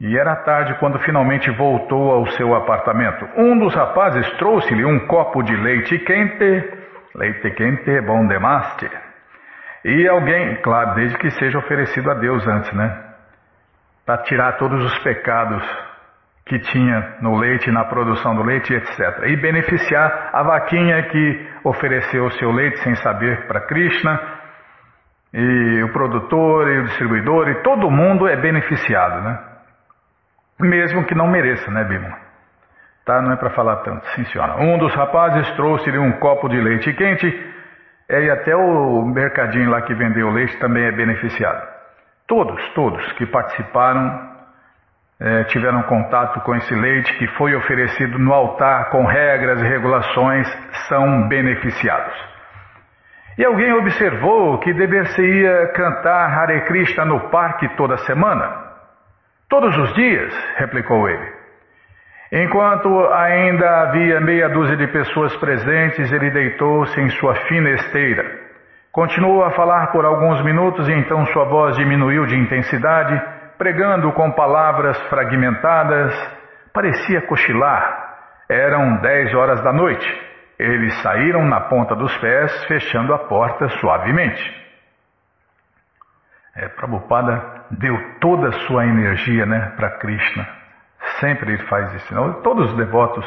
[0.00, 3.28] E era tarde quando finalmente voltou ao seu apartamento.
[3.36, 6.64] Um dos rapazes trouxe-lhe um copo de leite quente,
[7.16, 8.88] leite quente, bom demaste.
[9.84, 12.96] E alguém, claro, desde que seja oferecido a Deus antes, né?
[14.06, 15.62] Para tirar todos os pecados
[16.46, 19.24] que tinha no leite, na produção do leite, etc.
[19.26, 24.18] E beneficiar a vaquinha que ofereceu o seu leite sem saber para Krishna,
[25.34, 29.47] e o produtor e o distribuidor, e todo mundo é beneficiado, né?
[30.60, 32.18] Mesmo que não mereça, né, Bima?
[33.04, 33.22] Tá?
[33.22, 34.56] Não é para falar tanto, sim senhora.
[34.60, 37.26] Um dos rapazes trouxe-lhe um copo de leite quente,
[38.10, 41.66] e até o mercadinho lá que vendeu o leite também é beneficiado.
[42.26, 44.28] Todos, todos que participaram
[45.20, 50.46] é, tiveram contato com esse leite que foi oferecido no altar com regras e regulações
[50.88, 52.14] são beneficiados.
[53.36, 58.67] E alguém observou que dever-se-ia cantar Hare Krishna no parque toda semana?
[59.48, 61.38] Todos os dias, replicou ele.
[62.30, 68.48] Enquanto ainda havia meia dúzia de pessoas presentes, ele deitou-se em sua fina esteira.
[68.92, 74.30] Continuou a falar por alguns minutos e então sua voz diminuiu de intensidade pregando com
[74.30, 76.14] palavras fragmentadas,
[76.72, 78.06] parecia cochilar.
[78.48, 80.06] Eram dez horas da noite.
[80.58, 84.56] Eles saíram na ponta dos pés, fechando a porta suavemente.
[86.56, 90.46] É, Prabhupada deu toda a sua energia né, para Krishna.
[91.20, 92.14] Sempre ele faz isso.
[92.14, 92.42] Não?
[92.42, 93.24] Todos os devotos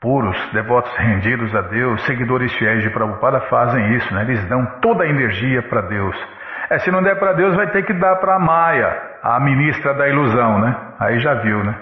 [0.00, 4.12] puros, devotos rendidos a Deus, seguidores fiéis de Prabhupada fazem isso.
[4.14, 4.22] Né?
[4.22, 6.16] Eles dão toda a energia para Deus.
[6.70, 9.94] É, se não der para Deus, vai ter que dar para a Maia, a ministra
[9.94, 10.74] da ilusão, né?
[10.98, 11.74] Aí já viu, né?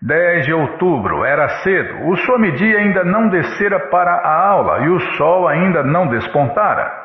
[0.00, 2.08] 10 de outubro, era cedo.
[2.08, 7.01] O Swamiji ainda não descera para a aula e o sol ainda não despontara.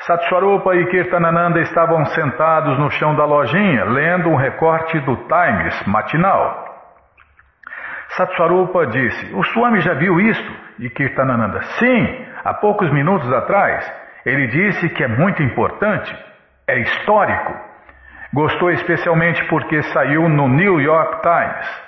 [0.00, 6.64] Satswarupa e Kirtanananda estavam sentados no chão da lojinha, lendo um recorte do Times matinal.
[8.10, 10.52] Satswarupa disse: O Swami já viu isto?
[10.78, 13.90] E Kirtanananda: Sim, há poucos minutos atrás.
[14.24, 16.16] Ele disse que é muito importante,
[16.66, 17.54] é histórico.
[18.32, 21.86] Gostou especialmente porque saiu no New York Times.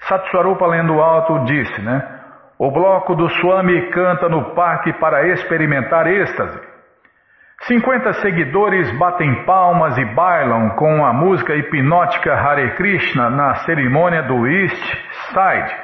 [0.00, 2.18] Satswarupa lendo alto disse, né?
[2.58, 6.67] O bloco do Swami canta no parque para experimentar êxtase.
[7.66, 14.46] 50 seguidores batem palmas e bailam com a música hipnótica Hare Krishna na cerimônia do
[14.46, 14.96] East
[15.32, 15.76] Side.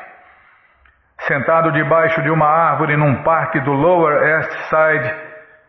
[1.21, 5.25] Sentado debaixo de uma árvore num parque do Lower East Side,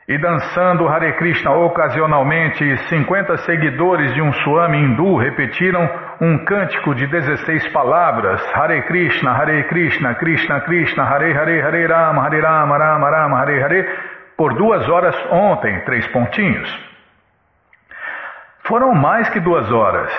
[0.08, 5.90] e dançando Hare Krishna ocasionalmente, 50 seguidores de um Swami hindu repetiram
[6.22, 12.22] um cântico de 16 palavras: Hare Krishna, Hare Krishna, Krishna Krishna, Hare Hare, Hare Rama,
[12.22, 16.70] Hare Rama, Rama Rama, Hare Hare, por duas horas ontem, três pontinhos.
[18.64, 20.12] Foram mais que duas horas.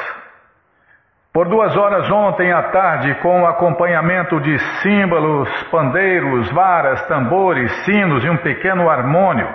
[1.32, 8.30] Por duas horas ontem à tarde, com acompanhamento de símbolos, pandeiros, varas, tambores, sinos e
[8.30, 9.46] um pequeno harmônio,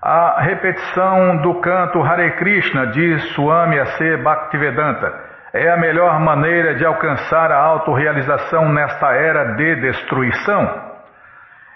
[0.00, 4.18] a repetição do canto Hare Krishna de Swami A.C.
[4.18, 10.89] Bhaktivedanta é a melhor maneira de alcançar a autorrealização nesta era de destruição.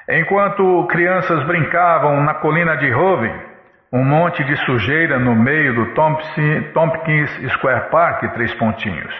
[0.09, 3.33] Enquanto crianças brincavam na colina de Hove,
[3.91, 9.15] um monte de sujeira no meio do Tompkins Square Park, três pontinhos.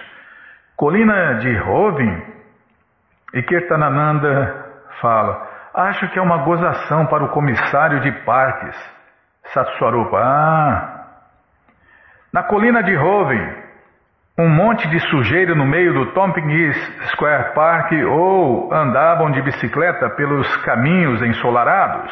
[0.75, 2.35] Colina de Hove?
[3.33, 4.65] E Kirtanananda
[5.01, 8.75] fala, acho que é uma gozação para o comissário de parques.
[9.53, 11.05] Satswarupa, ah.
[12.31, 13.64] Na colina de Hove,
[14.37, 16.75] um monte de sujeira no meio do Tompkins
[17.11, 22.11] Square Park ou andavam de bicicleta pelos caminhos ensolarados.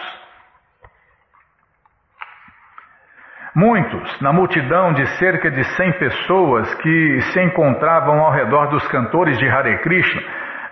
[3.54, 9.38] Muitos, na multidão de cerca de 100 pessoas que se encontravam ao redor dos cantores
[9.38, 10.24] de Hare Krishna,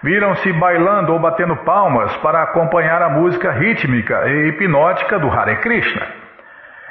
[0.02, 6.08] viram-se bailando ou batendo palmas para acompanhar a música rítmica e hipnótica do Hare Krishna.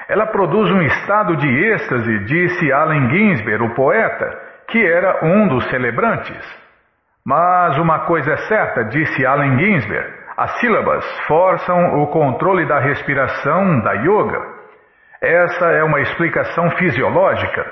[0.07, 5.69] Ela produz um estado de êxtase, disse Allen Ginsberg, o poeta, que era um dos
[5.71, 6.61] celebrantes.
[7.25, 13.81] Mas uma coisa é certa, disse Allen Ginsberg, as sílabas forçam o controle da respiração
[13.81, 14.41] da yoga.
[15.21, 17.67] Essa é uma explicação fisiológica.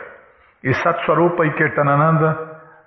[0.63, 2.37] E Satswarupa e Kirtanananda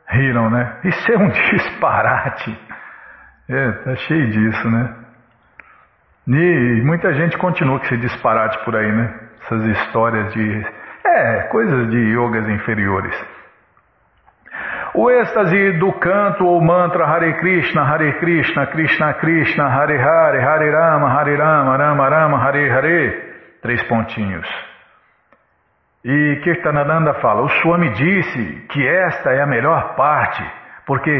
[0.07, 0.77] riram, né?
[0.83, 2.59] Isso é um disparate.
[3.49, 4.95] É, tá cheio disso, né?
[6.27, 9.19] E muita gente continua com esse disparate por aí, né?
[9.41, 10.65] Essas histórias de.
[11.03, 13.40] É, coisas de yogas inferiores.
[14.93, 20.69] O êxtase do canto ou mantra Hare Krishna, Hare Krishna, Krishna Krishna, Hare Hare, Hare
[20.69, 23.31] Rama, Hare Rama, Rama Rama, Hare Hare.
[23.61, 24.47] Três pontinhos.
[26.03, 30.43] E Kirtanananda fala: O Swami disse que esta é a melhor parte,
[30.85, 31.11] porque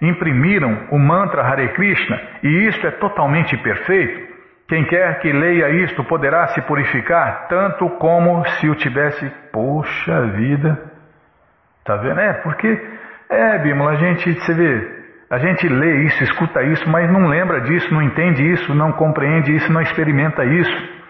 [0.00, 4.30] imprimiram o mantra Hare Krishna e isto é totalmente perfeito.
[4.68, 9.28] Quem quer que leia isto poderá se purificar tanto como se o tivesse.
[9.52, 10.78] Poxa vida!
[11.84, 12.20] Tá vendo?
[12.20, 12.89] É, porque
[13.30, 15.00] é, Bímola, a gente, você vê,
[15.30, 19.54] a gente lê isso, escuta isso, mas não lembra disso, não entende isso, não compreende
[19.54, 21.00] isso, não experimenta isso.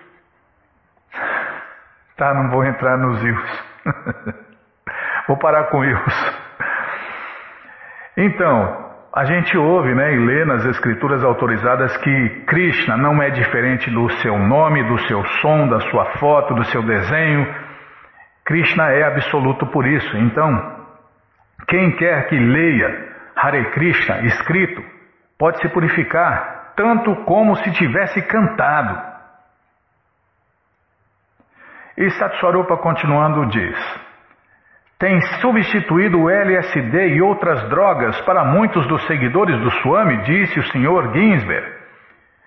[2.16, 3.64] Tá, não vou entrar nos rios.
[5.26, 6.40] vou parar com rios.
[8.18, 13.90] Então, a gente ouve né, e lê nas escrituras autorizadas que Krishna não é diferente
[13.90, 17.46] do seu nome, do seu som, da sua foto, do seu desenho.
[18.44, 20.16] Krishna é absoluto por isso.
[20.18, 20.79] Então,
[21.66, 24.82] quem quer que leia Hare Krishna escrito
[25.38, 29.10] pode se purificar tanto como se tivesse cantado.
[31.96, 34.00] E Satswarupa continuando diz:
[35.00, 40.62] tem substituído o LSD e outras drogas para muitos dos seguidores do Swami, disse o
[40.62, 41.14] Sr.
[41.14, 41.72] Ginsberg.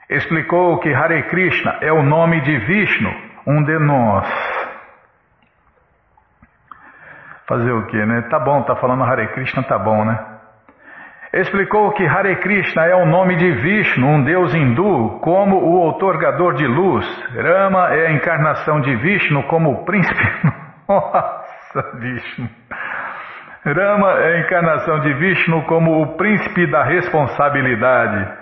[0.07, 3.11] Explicou que Hare Krishna é o nome de Vishnu,
[3.47, 4.52] um de nós.
[7.53, 8.23] Fazer o que, né?
[8.31, 10.17] Tá bom, tá falando Hare Krishna, tá bom, né?
[11.31, 16.55] Explicou que Hare Krishna é o nome de Vishnu, um deus hindu, como o outorgador
[16.55, 17.05] de luz.
[17.35, 20.23] Rama é a encarnação de Vishnu como o príncipe.
[20.89, 22.49] Nossa, Vishnu.
[23.63, 28.33] Rama é a encarnação de Vishnu como o príncipe da responsabilidade.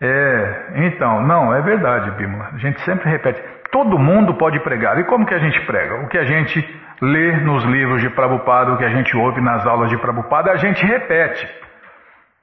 [0.00, 2.50] É, então, não, é verdade, Bimala.
[2.54, 3.42] A gente sempre repete.
[3.72, 4.96] Todo mundo pode pregar.
[5.00, 5.96] E como que a gente prega?
[6.04, 9.66] O que a gente lê nos livros de Prabhupada, o que a gente ouve nas
[9.66, 11.48] aulas de Prabhupada, a gente repete.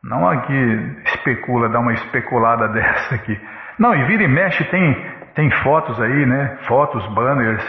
[0.03, 3.39] Não aqui especula, dá uma especulada dessa aqui.
[3.79, 6.57] Não, e vira e mexe tem, tem fotos aí, né?
[6.67, 7.63] Fotos, banners,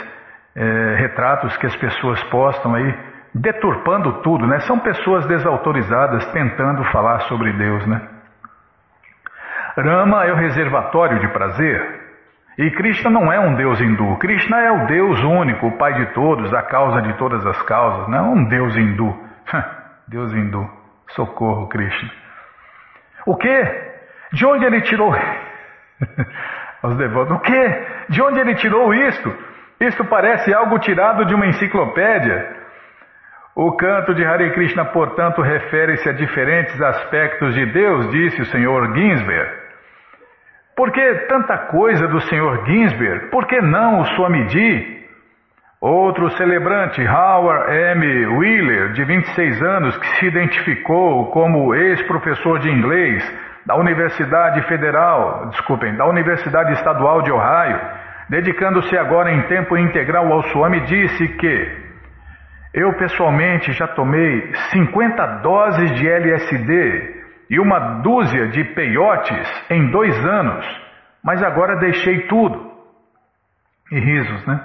[0.55, 2.95] é, retratos que as pessoas postam aí,
[3.35, 4.61] deturpando tudo, né?
[4.61, 8.01] São pessoas desautorizadas tentando falar sobre Deus, né?
[9.77, 12.04] Rama é o reservatório de prazer,
[12.57, 14.17] e Krishna não é um Deus hindu.
[14.19, 18.09] Krishna é o Deus único, o Pai de todos, a causa de todas as causas.
[18.09, 19.15] Não é um Deus hindu.
[20.07, 20.69] Deus hindu.
[21.09, 22.11] Socorro, Krishna.
[23.27, 23.65] O quê?
[24.33, 25.13] De onde ele tirou?
[26.83, 27.37] Os devotos.
[27.37, 27.87] O quê?
[28.09, 29.35] De onde ele tirou isto?
[29.81, 32.55] Isto parece algo tirado de uma enciclopédia.
[33.57, 38.95] O canto de Hare Krishna, portanto, refere-se a diferentes aspectos de Deus, disse o Senhor
[38.95, 39.64] Ginsberg.
[40.77, 42.65] Por que tanta coisa do Sr.
[42.67, 43.27] Ginsberg?
[43.31, 45.05] Por que não o Swamiji?
[45.81, 48.27] Outro celebrante, Howard M.
[48.39, 53.23] Wheeler, de 26 anos, que se identificou como ex-professor de inglês
[53.67, 57.79] da Universidade Federal, desculpem, da Universidade Estadual de Ohio,
[58.29, 61.85] dedicando-se agora em tempo integral ao Swami, disse que
[62.73, 67.14] eu pessoalmente já tomei 50 doses de LSD
[67.55, 70.67] e uma dúzia de peiotes em dois anos,
[71.23, 72.73] mas agora deixei tudo.
[73.93, 74.61] E risos, né?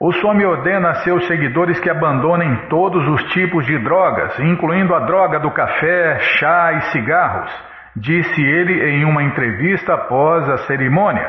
[0.00, 5.00] O Swami ordena a seus seguidores que abandonem todos os tipos de drogas, incluindo a
[5.00, 7.50] droga do café, chá e cigarros,
[7.96, 11.28] disse ele em uma entrevista após a cerimônia.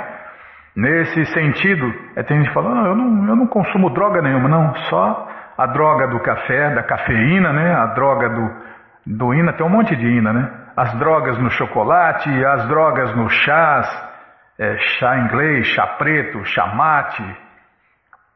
[0.76, 5.28] Nesse sentido, é, tem gente falando, eu não, eu não consumo droga nenhuma, não, só
[5.58, 7.74] a droga do café, da cafeína, né?
[7.74, 8.69] A droga do,
[9.18, 10.52] do ina, tem um monte de ina, né?
[10.78, 14.10] As drogas no chocolate, as drogas no chás,
[14.58, 17.24] é, chá inglês, chá preto, chá mate,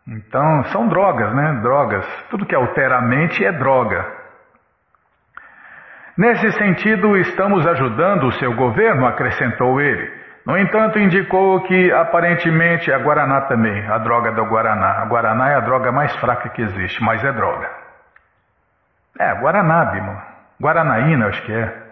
[0.07, 1.59] então, são drogas, né?
[1.61, 2.05] Drogas.
[2.30, 4.05] Tudo que altera a mente é droga.
[6.17, 10.11] Nesse sentido, estamos ajudando o seu governo, acrescentou ele.
[10.45, 15.01] No entanto, indicou que aparentemente a Guaraná também, a droga do Guaraná.
[15.01, 17.69] A Guaraná é a droga mais fraca que existe, mas é droga.
[19.17, 20.33] É, Guaraná, Bimo.
[20.64, 21.84] Guaranaína, acho que é.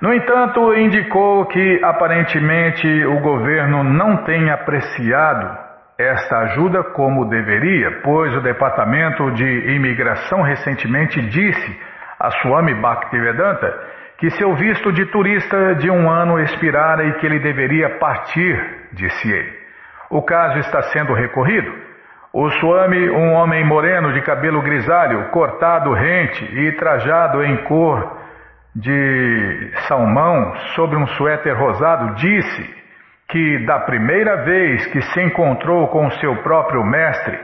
[0.00, 5.56] No entanto, indicou que aparentemente o governo não tem apreciado
[5.96, 11.80] esta ajuda como deveria, pois o Departamento de Imigração recentemente disse
[12.18, 17.38] a Swami Bhaktivedanta que seu visto de turista de um ano expirara e que ele
[17.38, 19.52] deveria partir, disse ele.
[20.10, 21.89] O caso está sendo recorrido.
[22.32, 28.18] O Swami, um homem moreno de cabelo grisalho, cortado rente e trajado em cor
[28.74, 32.74] de salmão sobre um suéter rosado, disse
[33.28, 37.36] que da primeira vez que se encontrou com seu próprio mestre,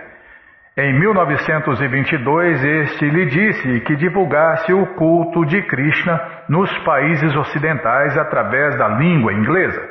[0.78, 8.76] em 1922, este lhe disse que divulgasse o culto de Krishna nos países ocidentais através
[8.76, 9.82] da língua inglesa.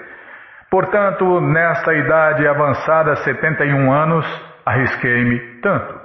[0.69, 5.99] Portanto, nesta idade avançada, 71 anos, arrisquei-me tanto.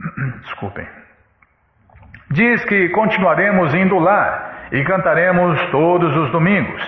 [0.42, 0.86] Desculpem.
[2.30, 6.82] Diz que continuaremos indo lá e cantaremos todos os domingos.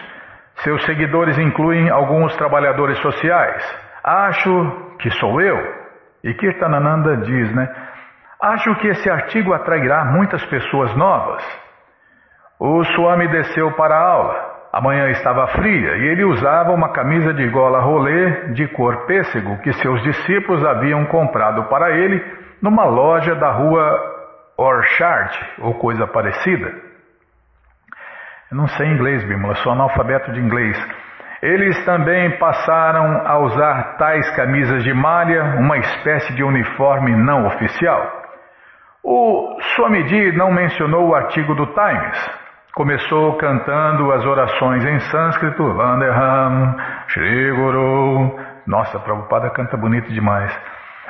[0.57, 3.63] Seus seguidores incluem alguns trabalhadores sociais.
[4.03, 5.85] Acho que sou eu.
[6.23, 7.69] E Kirtanananda diz, né?
[8.41, 11.43] Acho que esse artigo atrairá muitas pessoas novas.
[12.59, 14.54] O Swami desceu para a aula.
[14.75, 19.57] A manhã estava fria e ele usava uma camisa de gola rolê de cor pêssego
[19.59, 22.21] que seus discípulos haviam comprado para ele
[22.61, 23.97] numa loja da rua
[24.59, 26.75] Orchard ou coisa parecida.
[28.51, 30.77] Eu não sei inglês, Bímola, sou analfabeto de inglês.
[31.41, 38.25] Eles também passaram a usar tais camisas de malha, uma espécie de uniforme não oficial.
[39.05, 42.44] O Swamiji não mencionou o artigo do Times.
[42.75, 46.75] Começou cantando as orações em sânscrito, Vandeham,
[47.07, 48.37] Shri Guru.
[48.67, 50.53] Nossa, Prabhupada canta bonito demais.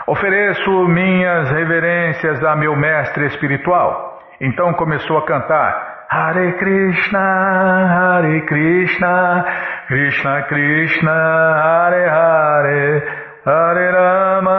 [0.06, 4.20] Ofereço minhas reverências a meu mestre espiritual.
[4.42, 9.44] Então começou a cantar Hare Krishna, Hare Krishna,
[9.88, 13.02] Krishna Krishna, Hare Hare,
[13.46, 14.50] Hare Rama,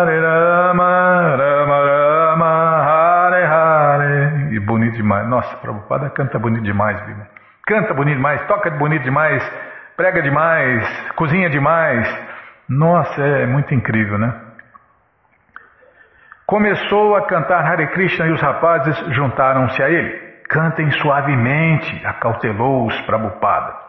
[0.00, 1.91] Hare Rama, Rama Rama,
[5.12, 5.28] demais.
[5.28, 7.26] Nossa, Prabhupada canta bonito demais, Bíblia.
[7.66, 9.42] Canta bonito demais, toca bonito demais,
[9.96, 12.08] prega demais, cozinha demais.
[12.68, 14.34] Nossa, é muito incrível, né?
[16.46, 20.32] Começou a cantar Hare Krishna e os rapazes juntaram-se a ele.
[20.48, 23.80] Cantem suavemente, acautelou-os Prabhupada.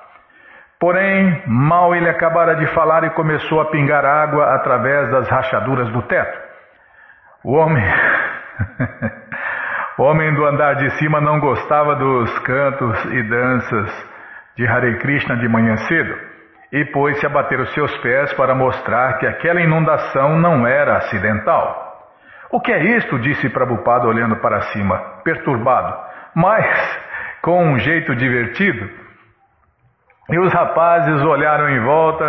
[0.79, 6.01] Porém, mal ele acabara de falar e começou a pingar água através das rachaduras do
[6.03, 6.39] teto.
[7.43, 7.83] O homem.
[9.97, 14.09] o homem do andar de cima não gostava dos cantos e danças
[14.55, 16.15] de Hare Krishna de manhã cedo
[16.71, 21.91] e pôs-se a bater os seus pés para mostrar que aquela inundação não era acidental.
[22.51, 23.19] O que é isto?
[23.19, 26.65] disse Prabhupada olhando para cima, perturbado mas
[27.41, 28.89] com um jeito divertido.
[30.29, 32.25] E os rapazes olharam em volta,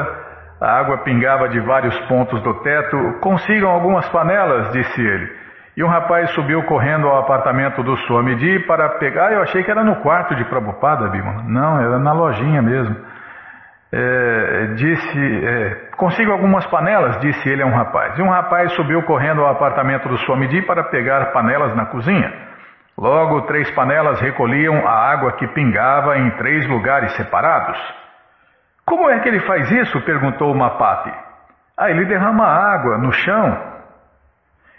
[0.60, 3.18] a água pingava de vários pontos do teto.
[3.20, 5.43] Consigam algumas panelas, disse ele.
[5.76, 9.32] E um rapaz subiu correndo ao apartamento do Swamiji para pegar.
[9.32, 11.42] Eu achei que era no quarto de Prabhupada, Bima.
[11.48, 12.96] Não, era na lojinha mesmo.
[13.92, 18.16] É, disse: é, Consigo algumas panelas, disse ele a um rapaz.
[18.18, 22.32] E um rapaz subiu correndo ao apartamento do Swamiji para pegar panelas na cozinha.
[22.96, 27.76] Logo, três panelas recolhiam a água que pingava em três lugares separados.
[28.86, 30.00] Como é que ele faz isso?
[30.02, 31.12] perguntou Mapati.
[31.76, 33.73] Ah, ele derrama água no chão.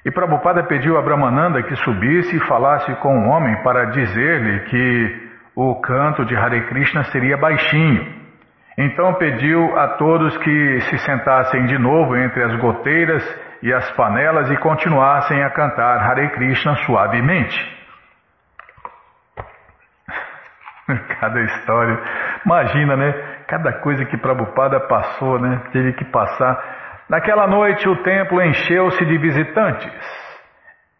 [0.06, 5.30] E Prabhupada pediu a Brahmananda que subisse e falasse com o homem para dizer-lhe que
[5.56, 8.14] o canto de Hare Krishna seria baixinho.
[8.78, 13.24] Então pediu a todos que se sentassem de novo entre as goteiras
[13.64, 17.58] e as panelas e continuassem a cantar Hare Krishna suavemente.
[21.20, 22.00] Cada história.
[22.46, 23.12] Imagina, né?
[23.48, 25.64] Cada coisa que Prabhupada passou, né?
[25.72, 26.85] Teve que passar.
[27.10, 29.92] Naquela noite o templo encheu-se de visitantes.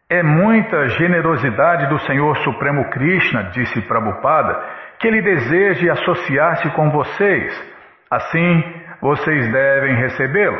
[0.10, 4.64] É muita generosidade do Senhor Supremo Krishna, disse Prabhupada,
[5.00, 7.76] que ele deseje associar-se com vocês.
[8.12, 8.64] Assim,
[9.02, 10.58] vocês devem recebê-lo.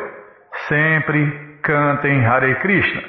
[0.68, 3.04] Sempre cantem Hare Krishna.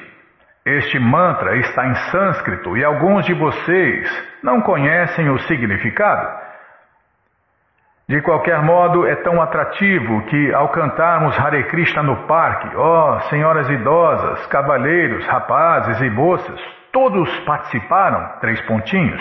[0.66, 6.45] Este mantra está em sânscrito e alguns de vocês não conhecem o significado.
[8.08, 13.20] De qualquer modo, é tão atrativo que, ao cantarmos Hare Krishna no parque, ó oh,
[13.22, 16.60] senhoras idosas, cavalheiros, rapazes e moças,
[16.92, 19.20] todos participaram, três pontinhos,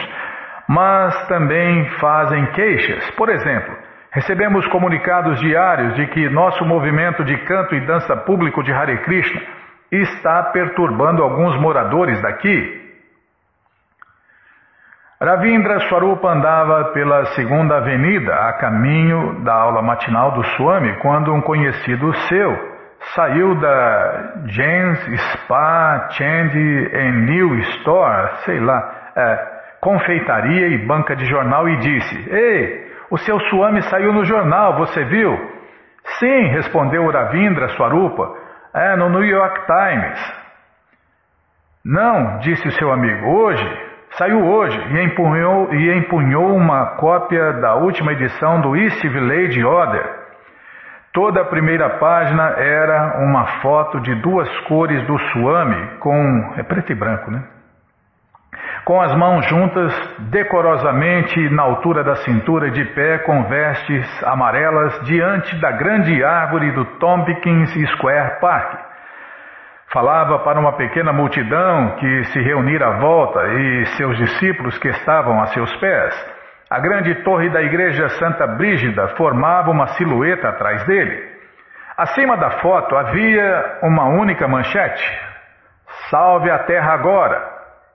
[0.67, 3.09] mas também fazem queixas.
[3.15, 3.75] Por exemplo,
[4.11, 9.41] recebemos comunicados diários de que nosso movimento de canto e dança público de Hare Krishna
[9.91, 12.84] está perturbando alguns moradores daqui,
[15.25, 21.41] Ravindra Swarupa andava pela segunda avenida a caminho da aula matinal do Swami quando um
[21.41, 22.55] conhecido seu
[23.15, 24.99] saiu da Jens
[25.31, 29.47] Spa Chandy and New Store, sei lá, é,
[29.81, 35.05] confeitaria e banca de jornal e disse: Ei, o seu Swami saiu no jornal, você
[35.05, 35.35] viu?
[36.19, 38.31] Sim, respondeu Ravindra Swarupa,
[38.75, 40.45] é no New York Times.
[41.83, 43.84] Não, disse o seu amigo, hoje
[44.17, 50.05] Saiu hoje e empunhou, e empunhou uma cópia da última edição do East Village Order.
[51.11, 56.53] Toda a primeira página era uma foto de duas cores do Swami com.
[56.55, 57.43] é preto e branco, né?
[58.85, 59.93] Com as mãos juntas,
[60.29, 66.85] decorosamente na altura da cintura, de pé, com vestes amarelas, diante da grande árvore do
[66.99, 68.94] Tompkins Square Park.
[69.95, 75.41] Falava para uma pequena multidão que se reunira à volta e seus discípulos que estavam
[75.41, 76.13] a seus pés.
[76.69, 81.17] A grande torre da igreja Santa Brígida formava uma silhueta atrás dele.
[81.97, 85.01] Acima da foto havia uma única manchete:
[86.09, 87.41] Salve a terra agora!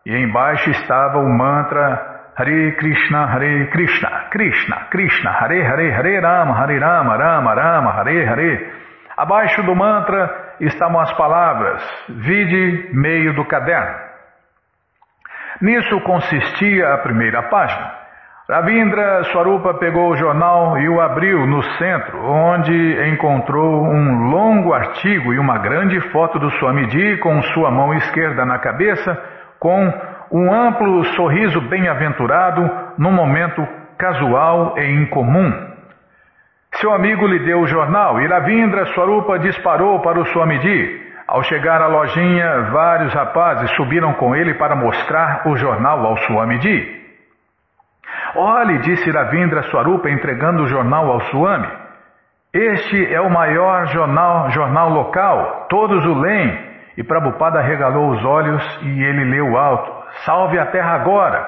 [0.07, 6.55] E embaixo estava o mantra Hare Krishna, Hare Krishna, Krishna, Krishna, Hare Hare, Hare Rama,
[6.55, 8.80] Hare Rama, Rama Rama, Hare Hare.
[9.21, 13.99] Abaixo do mantra estavam as palavras: vide meio do caderno.
[15.61, 17.93] Nisso consistia a primeira página.
[18.49, 22.73] Ravindra Swarupa pegou o jornal e o abriu no centro, onde
[23.11, 28.59] encontrou um longo artigo e uma grande foto do Swamiji com sua mão esquerda na
[28.59, 29.23] cabeça,
[29.59, 29.93] com
[30.33, 33.68] um amplo sorriso bem-aventurado num momento
[33.99, 35.70] casual e incomum.
[36.77, 41.09] Seu amigo lhe deu o jornal e Ravindra Swarupa disparou para o Swamiji.
[41.27, 47.01] Ao chegar à lojinha, vários rapazes subiram com ele para mostrar o jornal ao Swamiji.
[48.35, 51.68] Olhe, disse Ravindra Swarupa entregando o jornal ao Swami.
[52.53, 56.71] Este é o maior jornal, jornal local, todos o leem.
[56.97, 59.93] E Prabhupada regalou os olhos e ele leu alto:
[60.25, 61.47] Salve a terra agora!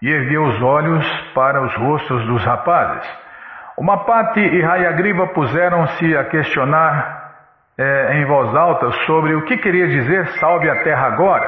[0.00, 1.04] E ergueu os olhos
[1.34, 3.25] para os rostos dos rapazes.
[3.76, 7.26] Uma Pati e Hayagriva puseram-se a questionar
[7.76, 11.46] é, em voz alta sobre o que queria dizer salve a terra agora.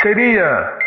[0.00, 0.78] Seria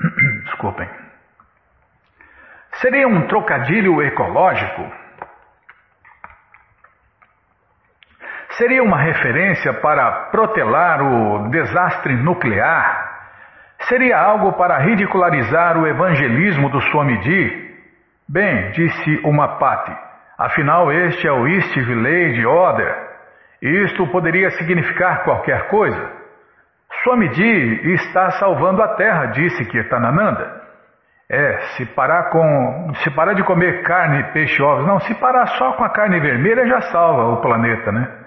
[0.46, 0.88] Desculpem.
[2.80, 4.99] Seria um trocadilho ecológico?
[8.60, 13.08] Seria uma referência para protelar o desastre nuclear?
[13.88, 17.70] Seria algo para ridicularizar o evangelismo do Swamiji?
[18.28, 19.96] Bem, disse uma Pati,
[20.36, 22.94] afinal este é o East Village Order.
[23.62, 26.12] Isto poderia significar qualquer coisa.
[27.02, 30.60] Swamiji está salvando a terra, disse Kirtanananda.
[31.30, 32.92] É, se parar com.
[32.96, 34.86] Se parar de comer carne, peixe, ovos.
[34.86, 38.19] Não, se parar só com a carne vermelha já salva o planeta, né?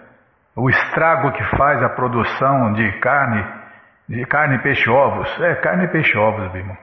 [0.55, 3.43] O estrago que faz a produção de carne,
[4.07, 5.41] de carne, peixe, ovos.
[5.41, 6.77] É, carne, peixe, ovos, irmão.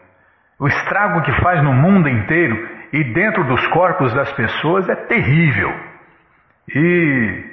[0.59, 5.73] O estrago que faz no mundo inteiro e dentro dos corpos das pessoas é terrível.
[6.75, 7.51] E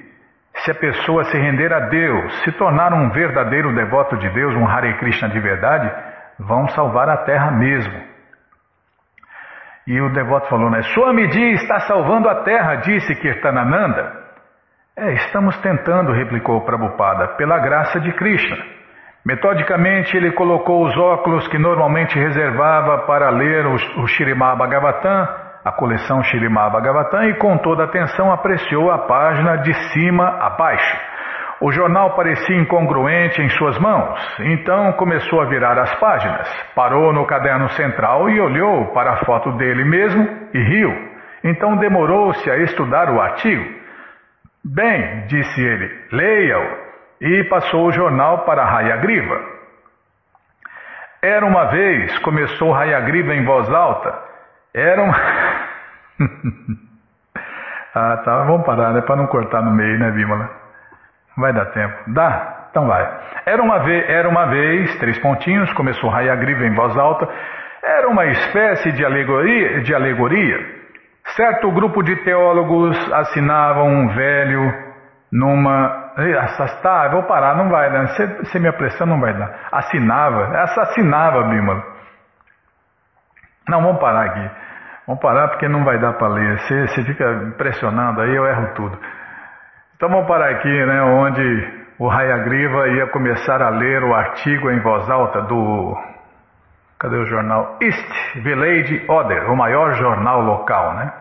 [0.56, 4.68] se a pessoa se render a Deus, se tornar um verdadeiro devoto de Deus, um
[4.68, 5.92] Hare Krishna de verdade,
[6.40, 8.08] vão salvar a terra mesmo.
[9.86, 10.82] E o devoto falou, né?
[10.82, 14.17] Swamiji está salvando a terra, disse Kirtanananda.
[15.00, 18.58] É, estamos tentando, replicou Prabhupada, pela graça de Krishna.
[19.24, 25.28] Metodicamente, ele colocou os óculos que normalmente reservava para ler o, o Bhagavatam,
[25.64, 30.98] a coleção Shirimá Bhagavatam, e com toda atenção apreciou a página de cima a baixo.
[31.62, 36.50] O jornal parecia incongruente em suas mãos, então começou a virar as páginas.
[36.74, 40.92] Parou no caderno central e olhou para a foto dele mesmo e riu.
[41.44, 43.78] Então demorou-se a estudar o artigo.
[44.74, 46.88] Bem, disse ele, leia-o.
[47.22, 49.40] E passou o jornal para Rayagriva.
[51.22, 54.14] Era uma vez, começou Rayagriva em voz alta.
[54.74, 55.10] Era um.
[57.96, 59.02] ah, tá, vamos parar, né?
[59.02, 60.50] Para não cortar no meio, né, Bímola?
[61.38, 61.96] Vai dar tempo.
[62.08, 62.68] Dá?
[62.70, 63.20] Então vai.
[63.46, 67.28] Era uma vez, era uma vez três pontinhos, começou Hayagriva em voz alta.
[67.82, 70.77] Era uma espécie de alegoria, de alegoria.
[71.36, 74.74] Certo grupo de teólogos assinavam um velho
[75.32, 76.14] numa.
[76.82, 78.08] Tá, vou parar, não vai, né?
[78.44, 79.68] Você, me apressando, não vai dar.
[79.72, 81.84] Assinava, assassinava, Bímola.
[83.70, 84.52] Não, vamos parar aqui.
[85.06, 86.60] Vamos parar porque não vai dar para ler.
[86.60, 88.98] Você, você fica pressionando aí, eu erro tudo.
[89.96, 94.80] Então vamos parar aqui, né, onde o Hayagriva ia começar a ler o artigo em
[94.80, 96.17] voz alta do.
[97.00, 97.78] Cadê o jornal?
[97.80, 101.14] East Village Order, o maior jornal local, né?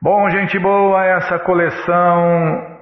[0.00, 2.76] Bom, gente boa, essa coleção,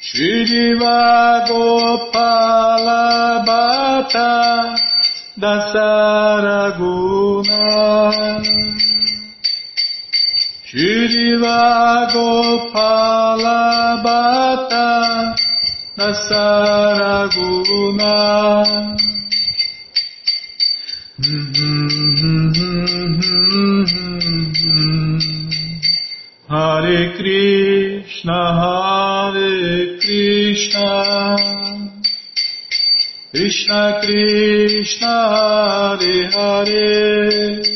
[0.00, 1.00] Shriva
[1.48, 3.02] Gopala
[3.44, 4.30] Bhatta
[5.36, 6.76] Dasaraguna
[10.76, 15.34] Shriva Gopala Bhatta
[15.96, 17.56] Dasaraguna
[26.46, 30.88] Hare Krishna, Hare Krishna,
[33.32, 35.14] Krishna Krishna,
[35.96, 37.75] Hare Hare,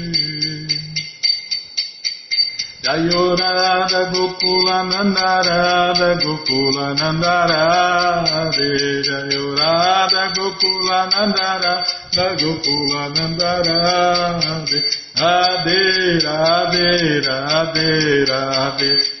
[2.81, 8.69] Jayo Narada Gokula Nandarada Gokula Nandarade
[9.05, 14.79] Jayo Radha Gokula Nandarada Gokula Nandarade
[15.13, 15.81] Radhe
[16.25, 19.20] Radhe Radhe Radhe